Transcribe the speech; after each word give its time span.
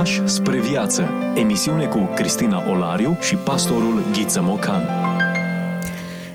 Pași 0.00 0.26
spre 0.28 0.60
viață. 0.60 1.08
Emisiune 1.34 1.86
cu 1.86 1.98
Cristina 2.14 2.70
Olariu 2.70 3.16
și 3.20 3.34
pastorul 3.34 4.04
Ghiță 4.12 4.42
Mocan. 4.42 4.82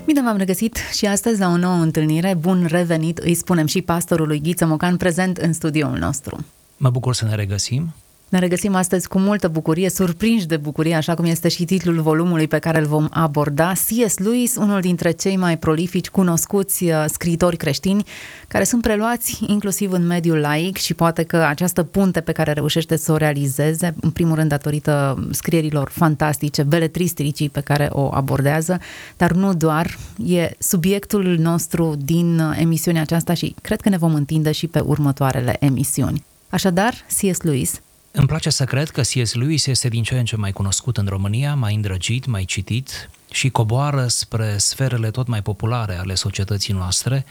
Bine 0.04 0.22
v-am 0.22 0.36
regăsit 0.36 0.76
și 0.92 1.06
astăzi 1.06 1.40
la 1.40 1.48
o 1.48 1.56
nouă 1.56 1.74
întâlnire. 1.74 2.34
Bun 2.34 2.66
revenit, 2.68 3.18
îi 3.18 3.34
spunem 3.34 3.66
și 3.66 3.82
pastorului 3.82 4.40
Ghiță 4.40 4.66
Mocan 4.66 4.96
prezent 4.96 5.36
în 5.36 5.52
studioul 5.52 5.98
nostru. 5.98 6.44
Mă 6.76 6.90
bucur 6.90 7.14
să 7.14 7.24
ne 7.24 7.34
regăsim. 7.34 7.94
Ne 8.28 8.38
regăsim 8.38 8.74
astăzi 8.74 9.08
cu 9.08 9.18
multă 9.18 9.48
bucurie, 9.48 9.90
surprinși 9.90 10.46
de 10.46 10.56
bucurie, 10.56 10.94
așa 10.94 11.14
cum 11.14 11.24
este 11.24 11.48
și 11.48 11.64
titlul 11.64 12.00
volumului 12.00 12.48
pe 12.48 12.58
care 12.58 12.78
îl 12.78 12.86
vom 12.86 13.08
aborda. 13.10 13.72
C.S. 13.72 14.18
Lewis, 14.18 14.56
unul 14.56 14.80
dintre 14.80 15.10
cei 15.10 15.36
mai 15.36 15.58
prolifici, 15.58 16.08
cunoscuți 16.08 16.84
uh, 16.84 17.04
scriitori 17.08 17.56
creștini, 17.56 18.04
care 18.48 18.64
sunt 18.64 18.82
preluați 18.82 19.40
inclusiv 19.46 19.92
în 19.92 20.06
mediul 20.06 20.38
laic 20.38 20.76
și 20.76 20.94
poate 20.94 21.22
că 21.22 21.36
această 21.36 21.82
punte 21.82 22.20
pe 22.20 22.32
care 22.32 22.52
reușește 22.52 22.96
să 22.96 23.12
o 23.12 23.16
realizeze, 23.16 23.94
în 24.00 24.10
primul 24.10 24.34
rând 24.34 24.48
datorită 24.48 25.26
scrierilor 25.30 25.90
fantastice, 25.92 26.62
beletristicii 26.62 27.48
pe 27.48 27.60
care 27.60 27.88
o 27.92 28.14
abordează, 28.14 28.80
dar 29.16 29.32
nu 29.32 29.54
doar, 29.54 29.98
e 30.26 30.50
subiectul 30.58 31.36
nostru 31.38 31.94
din 32.04 32.38
uh, 32.38 32.56
emisiunea 32.60 33.02
aceasta 33.02 33.34
și 33.34 33.54
cred 33.62 33.80
că 33.80 33.88
ne 33.88 33.96
vom 33.96 34.14
întinde 34.14 34.52
și 34.52 34.66
pe 34.66 34.80
următoarele 34.80 35.56
emisiuni. 35.60 36.24
Așadar, 36.48 36.92
C.S. 36.92 37.40
Lewis, 37.40 37.80
îmi 38.16 38.26
place 38.26 38.50
să 38.50 38.64
cred 38.64 38.90
că 38.90 39.00
C.S. 39.00 39.34
Lewis 39.34 39.66
este 39.66 39.88
din 39.88 40.02
ce 40.02 40.18
în 40.18 40.24
ce 40.24 40.36
mai 40.36 40.52
cunoscut 40.52 40.96
în 40.96 41.06
România, 41.06 41.54
mai 41.54 41.74
îndrăgit, 41.74 42.26
mai 42.26 42.44
citit 42.44 43.10
și 43.30 43.48
coboară 43.48 44.06
spre 44.06 44.58
sferele 44.58 45.10
tot 45.10 45.26
mai 45.26 45.42
populare 45.42 45.98
ale 45.98 46.14
societății 46.14 46.74
noastre, 46.74 47.24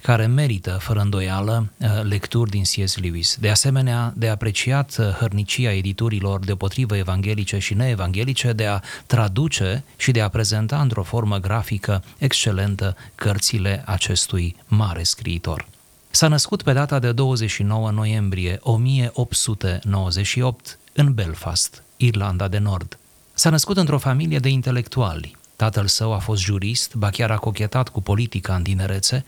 care 0.00 0.26
merită, 0.26 0.78
fără 0.80 1.00
îndoială, 1.00 1.68
uh, 1.76 1.88
lecturi 2.02 2.50
din 2.50 2.62
C.S. 2.62 2.96
Lewis. 2.96 3.36
De 3.40 3.48
asemenea, 3.48 4.12
de 4.16 4.28
apreciat 4.28 4.96
uh, 4.98 5.06
hărnicia 5.06 5.72
editurilor 5.72 6.44
deopotrivă 6.44 6.96
evanghelice 6.96 7.58
și 7.58 7.74
neevanghelice 7.74 8.52
de 8.52 8.66
a 8.66 8.80
traduce 9.06 9.84
și 9.96 10.10
de 10.10 10.20
a 10.20 10.28
prezenta 10.28 10.80
într-o 10.80 11.02
formă 11.02 11.38
grafică 11.38 12.04
excelentă 12.18 12.96
cărțile 13.14 13.82
acestui 13.86 14.56
mare 14.66 15.02
scriitor. 15.02 15.66
S-a 16.14 16.28
născut 16.28 16.62
pe 16.62 16.72
data 16.72 16.98
de 16.98 17.12
29 17.12 17.90
noiembrie 17.90 18.58
1898 18.62 20.78
în 20.92 21.14
Belfast, 21.14 21.82
Irlanda 21.96 22.48
de 22.48 22.58
Nord. 22.58 22.98
S-a 23.34 23.50
născut 23.50 23.76
într-o 23.76 23.98
familie 23.98 24.38
de 24.38 24.48
intelectuali. 24.48 25.36
Tatăl 25.56 25.86
său 25.86 26.12
a 26.12 26.18
fost 26.18 26.42
jurist, 26.42 26.94
ba 26.94 27.10
chiar 27.10 27.30
a 27.30 27.36
cochetat 27.36 27.88
cu 27.88 28.02
politica 28.02 28.54
în 28.54 28.62
tinerețe, 28.62 29.24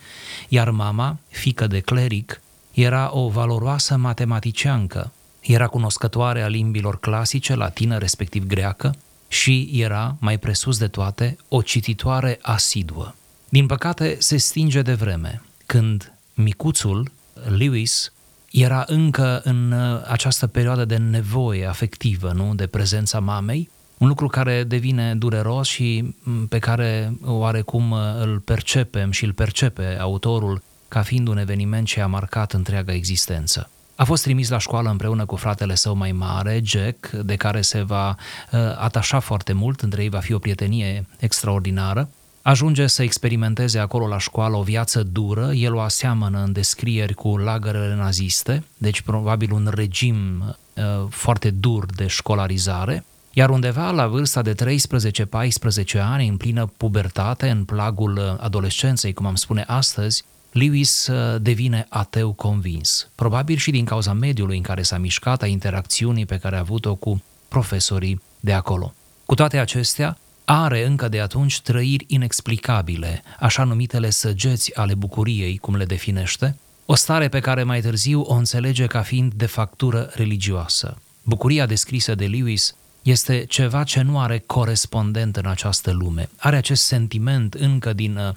iar 0.49 0.71
mama, 0.71 1.17
fică 1.29 1.67
de 1.67 1.81
cleric, 1.81 2.41
era 2.73 3.11
o 3.13 3.29
valoroasă 3.29 3.97
matematiciancă, 3.97 5.13
era 5.41 5.67
cunoscătoare 5.67 6.43
a 6.43 6.49
limbilor 6.49 7.01
clasice, 7.01 7.55
latină, 7.55 7.99
respectiv 7.99 8.47
greacă, 8.47 8.95
și 9.29 9.71
era, 9.73 10.17
mai 10.19 10.39
presus 10.39 10.79
de 10.79 10.89
toate, 10.89 11.37
o 11.49 11.63
cititoare 11.63 12.39
asiduă. 12.43 13.15
Din 13.49 13.67
păcate, 13.67 14.17
se 14.19 14.37
stinge 14.37 14.83
de 14.83 14.95
vreme, 14.95 15.43
când 15.67 16.14
micuțul, 16.35 17.11
Lewis, 17.57 18.13
era 18.51 18.85
încă 18.87 19.41
în 19.45 19.73
uh, 19.73 20.01
această 20.07 20.47
perioadă 20.47 20.85
de 20.85 20.97
nevoie 20.97 21.67
afectivă, 21.67 22.33
nu, 22.33 22.55
de 22.55 22.67
prezența 22.67 23.21
mamei, 23.21 23.71
un 23.99 24.09
lucru 24.09 24.27
care 24.27 24.65
devine 24.65 25.15
dureros 25.15 25.69
și 25.69 26.15
mm, 26.23 26.47
pe 26.47 26.59
care 26.59 27.17
oarecum 27.25 27.91
uh, 27.91 27.99
îl 28.21 28.39
percepem 28.39 29.11
și 29.11 29.25
îl 29.25 29.33
percepe 29.33 29.97
autorul 30.01 30.63
ca 30.89 31.03
fiind 31.03 31.29
un 31.29 31.39
eveniment 31.39 31.87
ce 31.87 32.01
a 32.01 32.07
marcat 32.07 32.53
întreaga 32.53 32.93
existență. 32.93 33.71
A 33.97 34.05
fost 34.05 34.23
trimis 34.23 34.49
la 34.49 34.59
școală 34.59 34.91
împreună 34.91 35.25
cu 35.25 35.37
fratele 35.37 35.75
său 35.75 35.95
mai 35.95 36.13
mare, 36.13 36.61
Jack, 36.65 37.11
de 37.11 37.37
care 37.37 37.61
se 37.61 37.83
va 37.83 38.09
uh, 38.09 38.61
atașa 38.79 39.19
foarte 39.19 39.53
mult, 39.53 39.81
între 39.81 40.03
ei 40.03 40.09
va 40.09 40.19
fi 40.19 40.33
o 40.33 40.39
prietenie 40.39 41.07
extraordinară, 41.19 42.09
Ajunge 42.47 42.87
să 42.87 43.03
experimenteze 43.03 43.79
acolo 43.79 44.07
la 44.07 44.19
școală 44.19 44.57
o 44.57 44.63
viață 44.63 45.03
dură, 45.03 45.53
el 45.53 45.75
o 45.75 45.81
aseamănă 45.81 46.43
în 46.43 46.53
descrieri 46.53 47.15
cu 47.15 47.37
lagărele 47.37 47.95
naziste, 47.95 48.65
deci 48.77 49.01
probabil 49.01 49.53
un 49.53 49.71
regim 49.75 50.45
uh, 50.75 50.85
foarte 51.09 51.51
dur 51.51 51.87
de 51.87 52.07
școlarizare, 52.07 53.05
iar 53.33 53.51
undeva 53.51 53.91
la 53.91 54.07
vârsta 54.07 54.43
de 54.43 54.55
13-14 54.55 56.01
ani, 56.01 56.29
în 56.29 56.37
plină 56.37 56.73
pubertate, 56.77 57.49
în 57.49 57.65
plagul 57.65 58.17
uh, 58.17 58.35
adolescenței, 58.39 59.13
cum 59.13 59.27
am 59.27 59.35
spune 59.35 59.65
astăzi, 59.67 60.25
Lewis 60.53 61.07
uh, 61.07 61.41
devine 61.41 61.87
ateu 61.89 62.33
convins, 62.33 63.09
probabil 63.15 63.57
și 63.57 63.71
din 63.71 63.85
cauza 63.85 64.13
mediului 64.13 64.57
în 64.57 64.63
care 64.63 64.83
s-a 64.83 64.99
mișcat, 64.99 65.43
a 65.43 65.47
interacțiunii 65.47 66.27
pe 66.27 66.39
care 66.39 66.57
a 66.57 66.59
avut-o 66.59 66.95
cu 66.95 67.23
profesorii 67.49 68.21
de 68.41 68.53
acolo. 68.53 68.95
Cu 69.27 69.35
toate 69.35 69.59
acestea, 69.59 70.19
are 70.45 70.87
încă 70.87 71.09
de 71.09 71.21
atunci 71.21 71.61
trăiri 71.61 72.05
inexplicabile, 72.09 73.23
așa 73.39 73.65
numitele 73.65 74.11
săgeți 74.11 74.77
ale 74.77 74.95
bucuriei, 74.95 75.57
cum 75.57 75.77
le 75.77 75.85
definește, 75.85 76.59
o 76.87 76.95
stare 76.95 77.29
pe 77.29 77.41
care 77.41 77.63
mai 77.63 77.81
târziu 77.81 78.21
o 78.21 78.35
înțelege 78.35 78.87
ca 78.87 79.03
fiind 79.03 79.33
de 79.33 79.47
factură 79.47 80.11
religioasă. 80.15 80.97
Bucuria 81.23 81.67
descrisă 81.67 82.15
de 82.15 82.27
Lewis 82.27 82.75
este 83.03 83.45
ceva 83.45 83.83
ce 83.85 84.03
nu 84.03 84.21
are 84.21 84.43
corespondent 84.47 85.37
în 85.37 85.47
această 85.47 85.91
lume. 85.91 86.29
Are 86.37 86.57
acest 86.57 86.85
sentiment 86.85 87.55
încă 87.55 87.93
din 87.93 88.17
uh, 88.17 88.35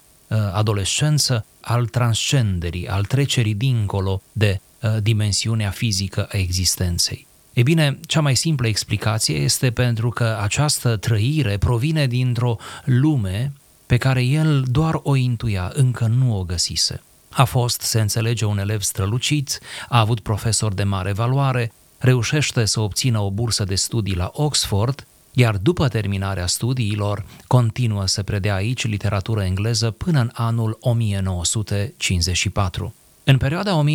adolescență 0.53 1.45
al 1.61 1.85
transcenderii, 1.85 2.87
al 2.87 3.05
trecerii 3.05 3.53
dincolo 3.53 4.21
de 4.31 4.59
uh, 4.81 4.97
dimensiunea 5.01 5.69
fizică 5.69 6.27
a 6.31 6.37
existenței. 6.37 7.27
E 7.57 7.63
bine, 7.63 7.99
cea 8.05 8.21
mai 8.21 8.35
simplă 8.35 8.67
explicație 8.67 9.35
este 9.35 9.71
pentru 9.71 10.09
că 10.09 10.37
această 10.41 10.97
trăire 10.97 11.57
provine 11.57 12.07
dintr-o 12.07 12.57
lume 12.85 13.53
pe 13.85 13.97
care 13.97 14.23
el 14.23 14.63
doar 14.67 14.99
o 15.03 15.15
intuia, 15.15 15.71
încă 15.73 16.05
nu 16.05 16.37
o 16.37 16.43
găsise. 16.43 17.01
A 17.29 17.43
fost, 17.43 17.81
se 17.81 18.01
înțelege, 18.01 18.45
un 18.45 18.57
elev 18.57 18.81
strălucit, 18.81 19.59
a 19.89 19.99
avut 19.99 20.19
profesor 20.19 20.73
de 20.73 20.83
mare 20.83 21.11
valoare, 21.11 21.71
reușește 21.97 22.65
să 22.65 22.79
obțină 22.79 23.19
o 23.19 23.31
bursă 23.31 23.63
de 23.63 23.75
studii 23.75 24.15
la 24.15 24.31
Oxford, 24.33 25.07
iar 25.31 25.57
după 25.57 25.87
terminarea 25.87 26.47
studiilor 26.47 27.25
continuă 27.47 28.05
să 28.05 28.23
predea 28.23 28.55
aici 28.55 28.87
literatură 28.87 29.43
engleză 29.43 29.91
până 29.91 30.19
în 30.19 30.29
anul 30.33 30.77
1954. 30.79 32.93
În 33.29 33.37
perioada 33.37 33.83
1917-1918 33.83 33.85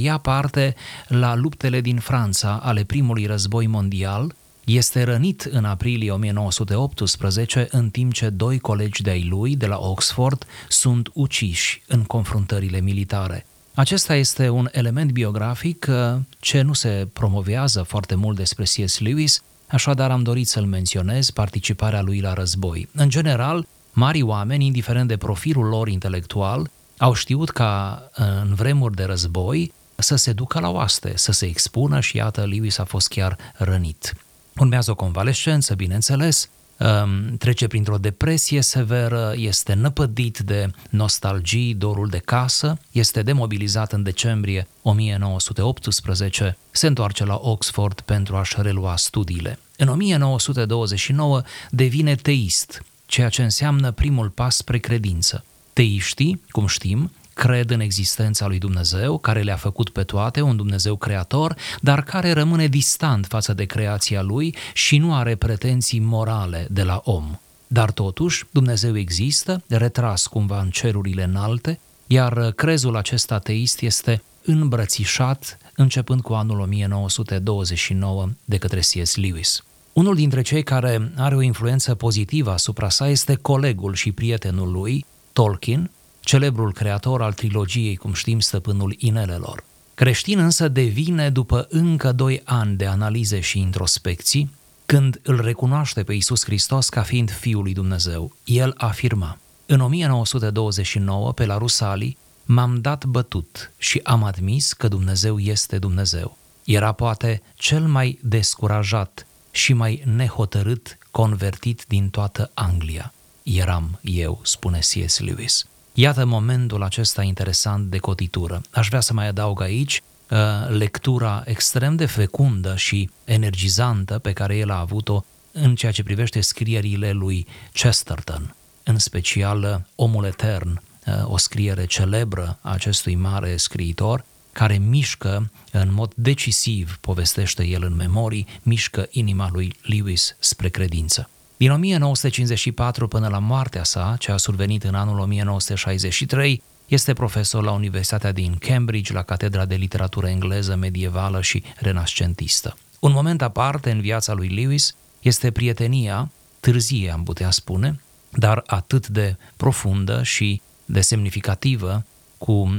ia 0.00 0.18
parte 0.18 0.74
la 1.08 1.34
luptele 1.34 1.80
din 1.80 1.98
Franța 1.98 2.60
ale 2.62 2.84
primului 2.84 3.26
război 3.26 3.66
mondial, 3.66 4.34
este 4.64 5.02
rănit 5.02 5.40
în 5.40 5.64
aprilie 5.64 6.10
1918 6.10 7.68
în 7.70 7.90
timp 7.90 8.12
ce 8.12 8.28
doi 8.28 8.58
colegi 8.58 9.02
de-ai 9.02 9.26
lui 9.28 9.56
de 9.56 9.66
la 9.66 9.78
Oxford 9.78 10.46
sunt 10.68 11.10
uciși 11.12 11.82
în 11.86 12.02
confruntările 12.02 12.80
militare. 12.80 13.46
Acesta 13.74 14.14
este 14.14 14.48
un 14.48 14.68
element 14.70 15.10
biografic 15.10 15.86
uh, 15.88 15.94
ce 16.40 16.60
nu 16.60 16.72
se 16.72 17.08
promovează 17.12 17.82
foarte 17.82 18.14
mult 18.14 18.36
despre 18.36 18.64
C.S. 18.64 18.98
Lewis, 18.98 19.42
așadar 19.66 20.10
am 20.10 20.22
dorit 20.22 20.48
să-l 20.48 20.64
menționez, 20.64 21.30
participarea 21.30 22.02
lui 22.02 22.20
la 22.20 22.32
război. 22.32 22.88
În 22.92 23.08
general, 23.08 23.66
Mari 23.92 24.22
oameni, 24.22 24.66
indiferent 24.66 25.08
de 25.08 25.16
profilul 25.16 25.64
lor 25.64 25.88
intelectual, 25.88 26.70
au 26.96 27.12
știut 27.12 27.50
ca 27.50 28.02
în 28.14 28.54
vremuri 28.54 28.94
de 28.94 29.04
război 29.04 29.72
să 29.96 30.16
se 30.16 30.32
ducă 30.32 30.60
la 30.60 30.70
oaste, 30.70 31.12
să 31.16 31.32
se 31.32 31.46
expună 31.46 32.00
și 32.00 32.16
iată, 32.16 32.44
Lewis 32.44 32.78
a 32.78 32.84
fost 32.84 33.08
chiar 33.08 33.36
rănit. 33.54 34.14
Urmează 34.56 34.90
o 34.90 34.94
convalescență, 34.94 35.74
bineînțeles, 35.74 36.48
um, 36.76 37.36
trece 37.36 37.66
printr-o 37.66 37.98
depresie 37.98 38.60
severă, 38.60 39.32
este 39.36 39.74
năpădit 39.74 40.38
de 40.38 40.70
nostalgii, 40.90 41.74
dorul 41.74 42.08
de 42.08 42.18
casă, 42.18 42.78
este 42.92 43.22
demobilizat 43.22 43.92
în 43.92 44.02
decembrie 44.02 44.68
1918, 44.82 46.56
se 46.70 46.86
întoarce 46.86 47.24
la 47.24 47.38
Oxford 47.42 48.00
pentru 48.00 48.36
a-și 48.36 48.54
relua 48.58 48.96
studiile. 48.96 49.58
În 49.76 49.88
1929 49.88 51.42
devine 51.70 52.14
teist, 52.14 52.82
ceea 53.12 53.28
ce 53.28 53.42
înseamnă 53.42 53.90
primul 53.90 54.28
pas 54.28 54.56
spre 54.56 54.78
credință. 54.78 55.44
Teiștii, 55.72 56.42
cum 56.50 56.66
știm, 56.66 57.10
cred 57.34 57.70
în 57.70 57.80
existența 57.80 58.46
lui 58.46 58.58
Dumnezeu, 58.58 59.18
care 59.18 59.42
le-a 59.42 59.56
făcut 59.56 59.88
pe 59.88 60.02
toate, 60.02 60.40
un 60.40 60.56
Dumnezeu 60.56 60.96
creator, 60.96 61.56
dar 61.80 62.02
care 62.02 62.32
rămâne 62.32 62.66
distant 62.66 63.26
față 63.26 63.52
de 63.52 63.64
creația 63.64 64.22
lui 64.22 64.54
și 64.74 64.98
nu 64.98 65.14
are 65.14 65.34
pretenții 65.34 65.98
morale 65.98 66.66
de 66.70 66.82
la 66.82 67.00
om. 67.04 67.38
Dar 67.66 67.90
totuși, 67.90 68.44
Dumnezeu 68.50 68.96
există, 68.96 69.62
retras 69.68 70.26
cumva 70.26 70.60
în 70.60 70.70
cerurile 70.70 71.22
înalte, 71.22 71.80
iar 72.06 72.50
crezul 72.50 72.96
acesta 72.96 73.34
ateist 73.34 73.80
este 73.80 74.22
îmbrățișat 74.44 75.58
începând 75.76 76.20
cu 76.20 76.32
anul 76.32 76.60
1929 76.60 78.28
de 78.44 78.58
către 78.58 78.80
C.S. 78.80 79.16
Lewis. 79.16 79.62
Unul 79.92 80.14
dintre 80.14 80.42
cei 80.42 80.62
care 80.62 81.12
are 81.16 81.34
o 81.34 81.40
influență 81.40 81.94
pozitivă 81.94 82.50
asupra 82.50 82.88
sa 82.88 83.08
este 83.08 83.34
colegul 83.34 83.94
și 83.94 84.12
prietenul 84.12 84.70
lui, 84.72 85.04
Tolkien, 85.32 85.90
celebrul 86.20 86.72
creator 86.72 87.22
al 87.22 87.32
trilogiei, 87.32 87.96
cum 87.96 88.12
știm, 88.12 88.40
Stăpânul 88.40 88.94
Inelelor. 88.98 89.64
Creștin 89.94 90.38
însă 90.38 90.68
devine 90.68 91.30
după 91.30 91.66
încă 91.70 92.12
doi 92.12 92.40
ani 92.44 92.76
de 92.76 92.86
analize 92.86 93.40
și 93.40 93.58
introspecții, 93.58 94.50
când 94.86 95.20
îl 95.22 95.40
recunoaște 95.40 96.02
pe 96.02 96.12
Iisus 96.12 96.44
Hristos 96.44 96.88
ca 96.88 97.02
fiind 97.02 97.30
Fiul 97.30 97.62
lui 97.62 97.72
Dumnezeu. 97.72 98.36
El 98.44 98.74
afirma, 98.76 99.38
în 99.66 99.80
1929, 99.80 101.32
pe 101.32 101.46
la 101.46 101.58
Rusali, 101.58 102.16
m-am 102.44 102.80
dat 102.80 103.04
bătut 103.04 103.72
și 103.78 104.00
am 104.04 104.24
admis 104.24 104.72
că 104.72 104.88
Dumnezeu 104.88 105.38
este 105.38 105.78
Dumnezeu. 105.78 106.36
Era 106.64 106.92
poate 106.92 107.42
cel 107.54 107.82
mai 107.82 108.18
descurajat 108.22 109.26
și 109.54 109.72
mai 109.72 110.02
nehotărât 110.04 110.98
convertit 111.10 111.84
din 111.88 112.08
toată 112.08 112.50
Anglia. 112.54 113.12
Eram 113.42 113.98
eu, 114.02 114.40
spune 114.42 114.78
C.S. 114.78 115.18
Lewis. 115.18 115.66
Iată 115.94 116.24
momentul 116.24 116.82
acesta 116.82 117.22
interesant 117.22 117.90
de 117.90 117.98
cotitură. 117.98 118.60
Aș 118.70 118.88
vrea 118.88 119.00
să 119.00 119.12
mai 119.12 119.26
adaug 119.26 119.60
aici 119.60 120.02
uh, 120.30 120.38
lectura 120.68 121.42
extrem 121.46 121.96
de 121.96 122.06
fecundă 122.06 122.76
și 122.76 123.10
energizantă 123.24 124.18
pe 124.18 124.32
care 124.32 124.56
el 124.56 124.70
a 124.70 124.78
avut-o 124.78 125.24
în 125.52 125.74
ceea 125.74 125.92
ce 125.92 126.02
privește 126.02 126.40
scrierile 126.40 127.10
lui 127.10 127.46
Chesterton, 127.72 128.54
în 128.82 128.98
special 128.98 129.62
uh, 129.62 129.84
Omul 129.94 130.24
Etern, 130.24 130.80
uh, 131.06 131.30
o 131.30 131.36
scriere 131.36 131.84
celebră 131.84 132.58
a 132.60 132.72
acestui 132.72 133.14
mare 133.14 133.56
scriitor, 133.56 134.24
care 134.52 134.78
mișcă 134.78 135.50
în 135.72 135.92
mod 135.92 136.12
decisiv, 136.14 136.98
povestește 137.00 137.66
el 137.66 137.82
în 137.82 137.94
memorii, 137.94 138.46
mișcă 138.62 139.08
inima 139.10 139.48
lui 139.52 139.74
Lewis 139.82 140.36
spre 140.38 140.68
credință. 140.68 141.30
Din 141.56 141.70
1954 141.70 143.08
până 143.08 143.28
la 143.28 143.38
moartea 143.38 143.84
sa, 143.84 144.16
ce 144.18 144.32
a 144.32 144.36
survenit 144.36 144.84
în 144.84 144.94
anul 144.94 145.18
1963, 145.18 146.62
este 146.86 147.12
profesor 147.12 147.62
la 147.62 147.70
Universitatea 147.70 148.32
din 148.32 148.56
Cambridge, 148.58 149.12
la 149.12 149.22
Catedra 149.22 149.64
de 149.64 149.74
Literatură 149.74 150.28
Engleză 150.28 150.76
Medievală 150.76 151.40
și 151.40 151.62
Renascentistă. 151.76 152.76
Un 153.00 153.12
moment 153.12 153.42
aparte 153.42 153.90
în 153.90 154.00
viața 154.00 154.32
lui 154.32 154.48
Lewis 154.48 154.94
este 155.20 155.50
prietenia, 155.50 156.30
târzie 156.60 157.10
am 157.10 157.22
putea 157.22 157.50
spune, 157.50 158.00
dar 158.30 158.62
atât 158.66 159.08
de 159.08 159.36
profundă 159.56 160.22
și 160.22 160.60
de 160.84 161.00
semnificativă 161.00 162.04
cu 162.38 162.52
uh, 162.52 162.78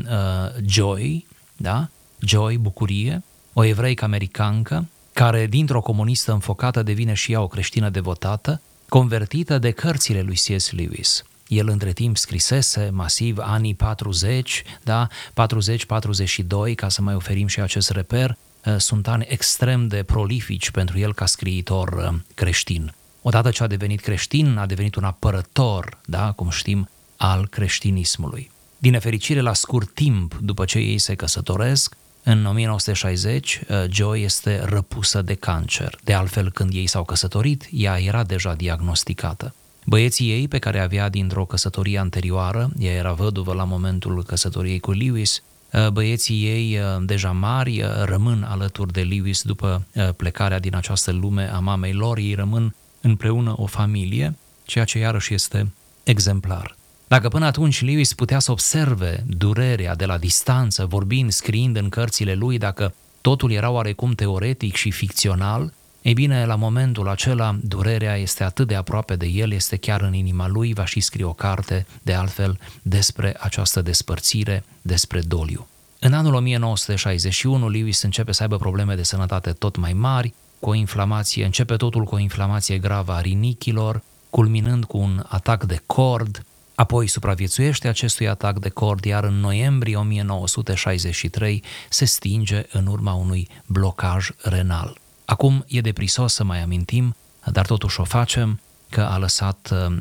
Joy, 0.66 1.26
da? 1.64 1.90
Joy, 2.20 2.58
bucurie, 2.58 3.24
o 3.54 3.64
evreică 3.64 4.06
americancă, 4.06 4.88
care 5.14 5.48
dintr-o 5.48 5.82
comunistă 5.82 6.32
înfocată 6.32 6.84
devine 6.84 7.14
și 7.14 7.32
ea 7.32 7.42
o 7.42 7.48
creștină 7.48 7.90
devotată, 7.90 8.62
convertită 8.90 9.58
de 9.58 9.72
cărțile 9.72 10.22
lui 10.22 10.36
C.S. 10.36 10.72
Lewis. 10.72 11.24
El 11.48 11.70
între 11.70 11.92
timp 11.92 12.18
scrisese 12.18 12.90
masiv 12.94 13.38
anii 13.42 13.76
40, 13.76 14.64
da, 14.84 15.08
40-42, 15.08 16.76
ca 16.76 16.90
să 16.90 17.02
mai 17.02 17.16
oferim 17.16 17.48
și 17.48 17.62
acest 17.62 17.90
reper, 17.90 18.38
uh, 18.66 18.76
sunt 18.78 19.08
ani 19.08 19.26
extrem 19.30 19.88
de 19.88 20.04
prolifici 20.04 20.72
pentru 20.72 21.00
el 21.00 21.14
ca 21.14 21.26
scriitor 21.26 21.94
uh, 21.94 22.20
creștin. 22.34 22.94
Odată 23.22 23.50
ce 23.50 23.64
a 23.64 23.68
devenit 23.68 24.02
creștin, 24.02 24.58
a 24.58 24.66
devenit 24.66 24.96
un 24.96 25.04
apărător, 25.04 25.98
da, 26.06 26.32
cum 26.32 26.50
știm, 26.50 26.90
al 27.18 27.48
creștinismului. 27.48 28.52
Din 28.84 28.92
nefericire, 28.92 29.40
la 29.40 29.54
scurt 29.54 29.94
timp 29.94 30.40
după 30.42 30.66
ce 30.66 30.78
ei 30.78 30.98
se 30.98 31.16
căsătoresc, 31.16 31.96
în 32.24 32.46
1960, 32.46 33.62
uh, 33.70 33.84
Joy 33.90 34.24
este 34.24 34.62
răpusă 34.66 35.22
de 35.22 35.34
cancer. 35.34 36.00
De 36.04 36.14
altfel, 36.14 36.52
când 36.52 36.74
ei 36.74 36.88
s-au 36.88 37.04
căsătorit, 37.04 37.68
ea 37.72 38.00
era 38.00 38.24
deja 38.24 38.54
diagnosticată. 38.54 39.56
Băieții 39.86 40.30
ei, 40.32 40.48
pe 40.48 40.60
care 40.60 40.80
avea 40.80 41.10
dintr-o 41.10 41.46
căsătorie 41.46 41.98
anterioară, 41.98 42.72
ea 42.80 42.92
era 42.92 43.14
văduvă 43.14 43.54
la 43.54 43.64
momentul 43.64 44.24
căsătoriei 44.24 44.80
cu 44.80 44.92
Lewis, 44.92 45.44
uh, 45.72 45.88
băieții 45.90 46.46
ei 46.46 46.78
uh, 46.78 47.06
deja 47.06 47.32
mari 47.32 47.84
rămân 48.04 48.44
alături 48.50 48.92
de 48.92 49.02
Lewis 49.02 49.42
după 49.42 49.86
plecarea 50.16 50.60
din 50.60 50.76
această 50.76 51.12
lume 51.12 51.52
a 51.54 51.60
mamei 51.60 51.94
lor, 51.94 52.18
ei 52.18 52.34
rămân 52.34 52.76
împreună 53.02 53.54
o 53.58 53.66
familie, 53.66 54.36
ceea 54.66 54.86
ce 54.86 55.00
iarăși 55.00 55.34
este 55.34 55.72
exemplar. 56.04 56.76
Dacă 57.14 57.28
până 57.28 57.46
atunci 57.46 57.82
Lewis 57.82 58.14
putea 58.14 58.40
să 58.40 58.52
observe 58.52 59.24
durerea 59.28 59.96
de 59.96 60.06
la 60.06 60.18
distanță, 60.18 60.86
vorbind, 60.86 61.32
scriind 61.32 61.78
în 61.78 61.90
cărțile 61.90 62.34
lui, 62.34 62.58
dacă 62.58 62.94
totul 63.22 63.52
era 63.52 63.70
oarecum 63.70 64.12
teoretic 64.12 64.76
și 64.76 64.92
ficțional, 64.92 65.74
ei 66.02 66.14
bine, 66.14 66.46
la 66.46 66.56
momentul 66.56 67.10
acela, 67.10 67.58
durerea 67.62 68.16
este 68.16 68.44
atât 68.44 68.68
de 68.68 68.76
aproape 68.76 69.16
de 69.16 69.26
el, 69.26 69.52
este 69.52 69.76
chiar 69.76 70.02
în 70.02 70.14
inima 70.14 70.48
lui, 70.48 70.74
va 70.74 70.86
și 70.86 71.00
scrie 71.00 71.26
o 71.26 71.34
carte, 71.34 71.86
de 72.02 72.14
altfel, 72.14 72.60
despre 72.82 73.36
această 73.40 73.82
despărțire, 73.82 74.64
despre 74.82 75.22
doliu. 75.22 75.68
În 76.00 76.14
anul 76.14 76.34
1961, 76.34 77.70
Lewis 77.70 78.02
începe 78.02 78.32
să 78.32 78.42
aibă 78.42 78.58
probleme 78.58 78.96
de 78.96 79.04
sănătate 79.04 79.52
tot 79.52 79.76
mai 79.76 79.94
mari, 79.94 80.34
cu 80.60 80.70
o 80.70 80.74
inflamație, 80.74 81.46
începe 81.46 81.76
totul 81.76 82.04
cu 82.04 82.16
o 82.16 82.20
inflamație 82.20 82.78
gravă 82.78 83.14
a 83.14 83.22
rinichilor, 83.22 84.02
culminând 84.30 84.86
cu 84.86 84.98
un 84.98 85.24
atac 85.28 85.64
de 85.64 85.82
cord, 85.86 86.46
Apoi 86.76 87.08
supraviețuiește 87.08 87.88
acestui 87.88 88.28
atac 88.28 88.60
de 88.60 88.70
cord, 88.70 89.06
iar 89.06 89.24
în 89.24 89.40
noiembrie 89.40 89.96
1963 89.96 91.64
se 91.90 92.06
stinge 92.06 92.66
în 92.72 92.88
urma 92.88 93.14
unui 93.14 93.48
blocaj 93.66 94.30
renal. 94.42 94.98
Acum 95.26 95.66
e 95.68 95.82
deprisos 95.82 96.34
să 96.34 96.44
mai 96.44 96.62
amintim, 96.62 97.16
dar 97.52 97.66
totuși 97.66 98.00
o 98.00 98.04
facem, 98.04 98.60
că 98.90 99.02
a 99.02 99.18
lăsat 99.18 99.70
uh, 99.72 99.96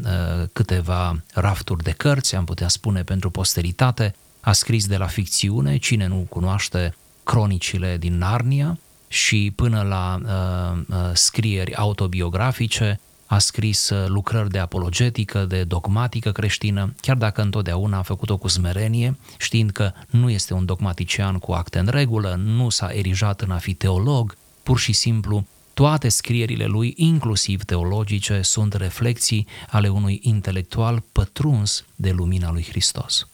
câteva 0.52 1.22
rafturi 1.34 1.82
de 1.82 1.90
cărți, 1.90 2.34
am 2.34 2.44
putea 2.44 2.68
spune, 2.68 3.02
pentru 3.02 3.30
posteritate, 3.30 4.14
a 4.40 4.52
scris 4.52 4.86
de 4.86 4.96
la 4.96 5.06
ficțiune, 5.06 5.76
cine 5.76 6.06
nu 6.06 6.26
cunoaște 6.28 6.94
cronicile 7.24 7.96
din 7.96 8.18
Narnia, 8.18 8.78
și 9.12 9.52
până 9.56 9.82
la 9.82 10.20
uh, 10.24 10.80
uh, 10.88 11.10
scrieri 11.12 11.74
autobiografice, 11.74 13.00
a 13.32 13.38
scris 13.38 13.88
uh, 13.88 14.08
lucrări 14.08 14.50
de 14.50 14.58
apologetică, 14.58 15.44
de 15.44 15.64
dogmatică 15.64 16.32
creștină, 16.32 16.94
chiar 17.00 17.16
dacă 17.16 17.42
întotdeauna 17.42 17.98
a 17.98 18.02
făcut-o 18.02 18.36
cu 18.36 18.48
smerenie, 18.48 19.16
știind 19.38 19.70
că 19.70 19.92
nu 20.10 20.30
este 20.30 20.54
un 20.54 20.64
dogmatician 20.64 21.38
cu 21.38 21.52
acte 21.52 21.78
în 21.78 21.86
regulă, 21.90 22.40
nu 22.44 22.68
s-a 22.68 22.90
erijat 22.92 23.40
în 23.40 23.50
a 23.50 23.56
fi 23.56 23.74
teolog, 23.74 24.36
pur 24.62 24.78
și 24.78 24.92
simplu 24.92 25.46
toate 25.74 26.08
scrierile 26.08 26.64
lui, 26.64 26.94
inclusiv 26.96 27.62
teologice, 27.62 28.40
sunt 28.42 28.74
reflexii 28.74 29.46
ale 29.70 29.88
unui 29.88 30.20
intelectual 30.22 31.02
pătruns 31.12 31.84
de 31.94 32.10
lumina 32.10 32.52
lui 32.52 32.66
Hristos. 32.68 33.28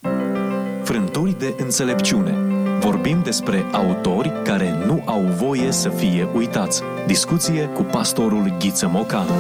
Frânturi 0.83 1.39
de 1.39 1.55
înțelepciune 1.59 2.58
Vorbim 2.81 3.23
despre 3.23 3.65
autori 3.73 4.33
care 4.45 4.85
nu 4.87 5.03
au 5.05 5.21
voie 5.21 5.73
să 5.73 5.89
fie 5.89 6.29
uitați. 6.35 6.83
Discuție 7.07 7.65
cu 7.65 7.83
pastorul 7.83 8.57
Ghiță 8.59 8.89
Mocanu. 8.89 9.35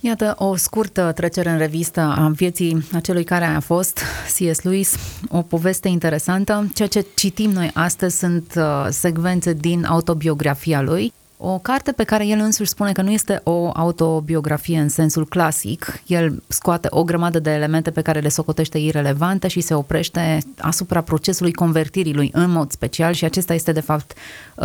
Iată 0.00 0.34
o 0.38 0.56
scurtă 0.56 1.12
trecere 1.14 1.50
în 1.50 1.58
revistă 1.58 2.00
a 2.00 2.28
vieții 2.34 2.86
acelui 2.92 3.24
care 3.24 3.44
a 3.44 3.60
fost 3.60 4.00
C.S. 4.36 4.62
Lewis, 4.62 4.96
o 5.28 5.42
poveste 5.42 5.88
interesantă. 5.88 6.70
Ceea 6.74 6.88
ce 6.88 7.06
citim 7.14 7.50
noi 7.50 7.70
astăzi 7.74 8.18
sunt 8.18 8.52
uh, 8.56 8.86
secvențe 8.90 9.52
din 9.52 9.84
autobiografia 9.84 10.80
lui, 10.80 11.12
o 11.38 11.58
carte 11.58 11.92
pe 11.92 12.04
care 12.04 12.26
el 12.26 12.38
însuși 12.38 12.70
spune 12.70 12.92
că 12.92 13.02
nu 13.02 13.10
este 13.10 13.40
o 13.44 13.70
autobiografie 13.74 14.78
în 14.78 14.88
sensul 14.88 15.26
clasic. 15.26 16.02
El 16.06 16.42
scoate 16.46 16.88
o 16.90 17.04
grămadă 17.04 17.38
de 17.38 17.50
elemente 17.50 17.90
pe 17.90 18.02
care 18.02 18.20
le 18.20 18.28
socotește 18.28 18.78
irelevante 18.78 19.48
și 19.48 19.60
se 19.60 19.74
oprește 19.74 20.38
asupra 20.58 21.00
procesului 21.00 21.52
convertirii 21.52 22.14
lui 22.14 22.30
în 22.32 22.50
mod 22.50 22.70
special 22.70 23.12
și 23.12 23.24
acesta 23.24 23.54
este 23.54 23.72
de 23.72 23.80
fapt 23.80 24.12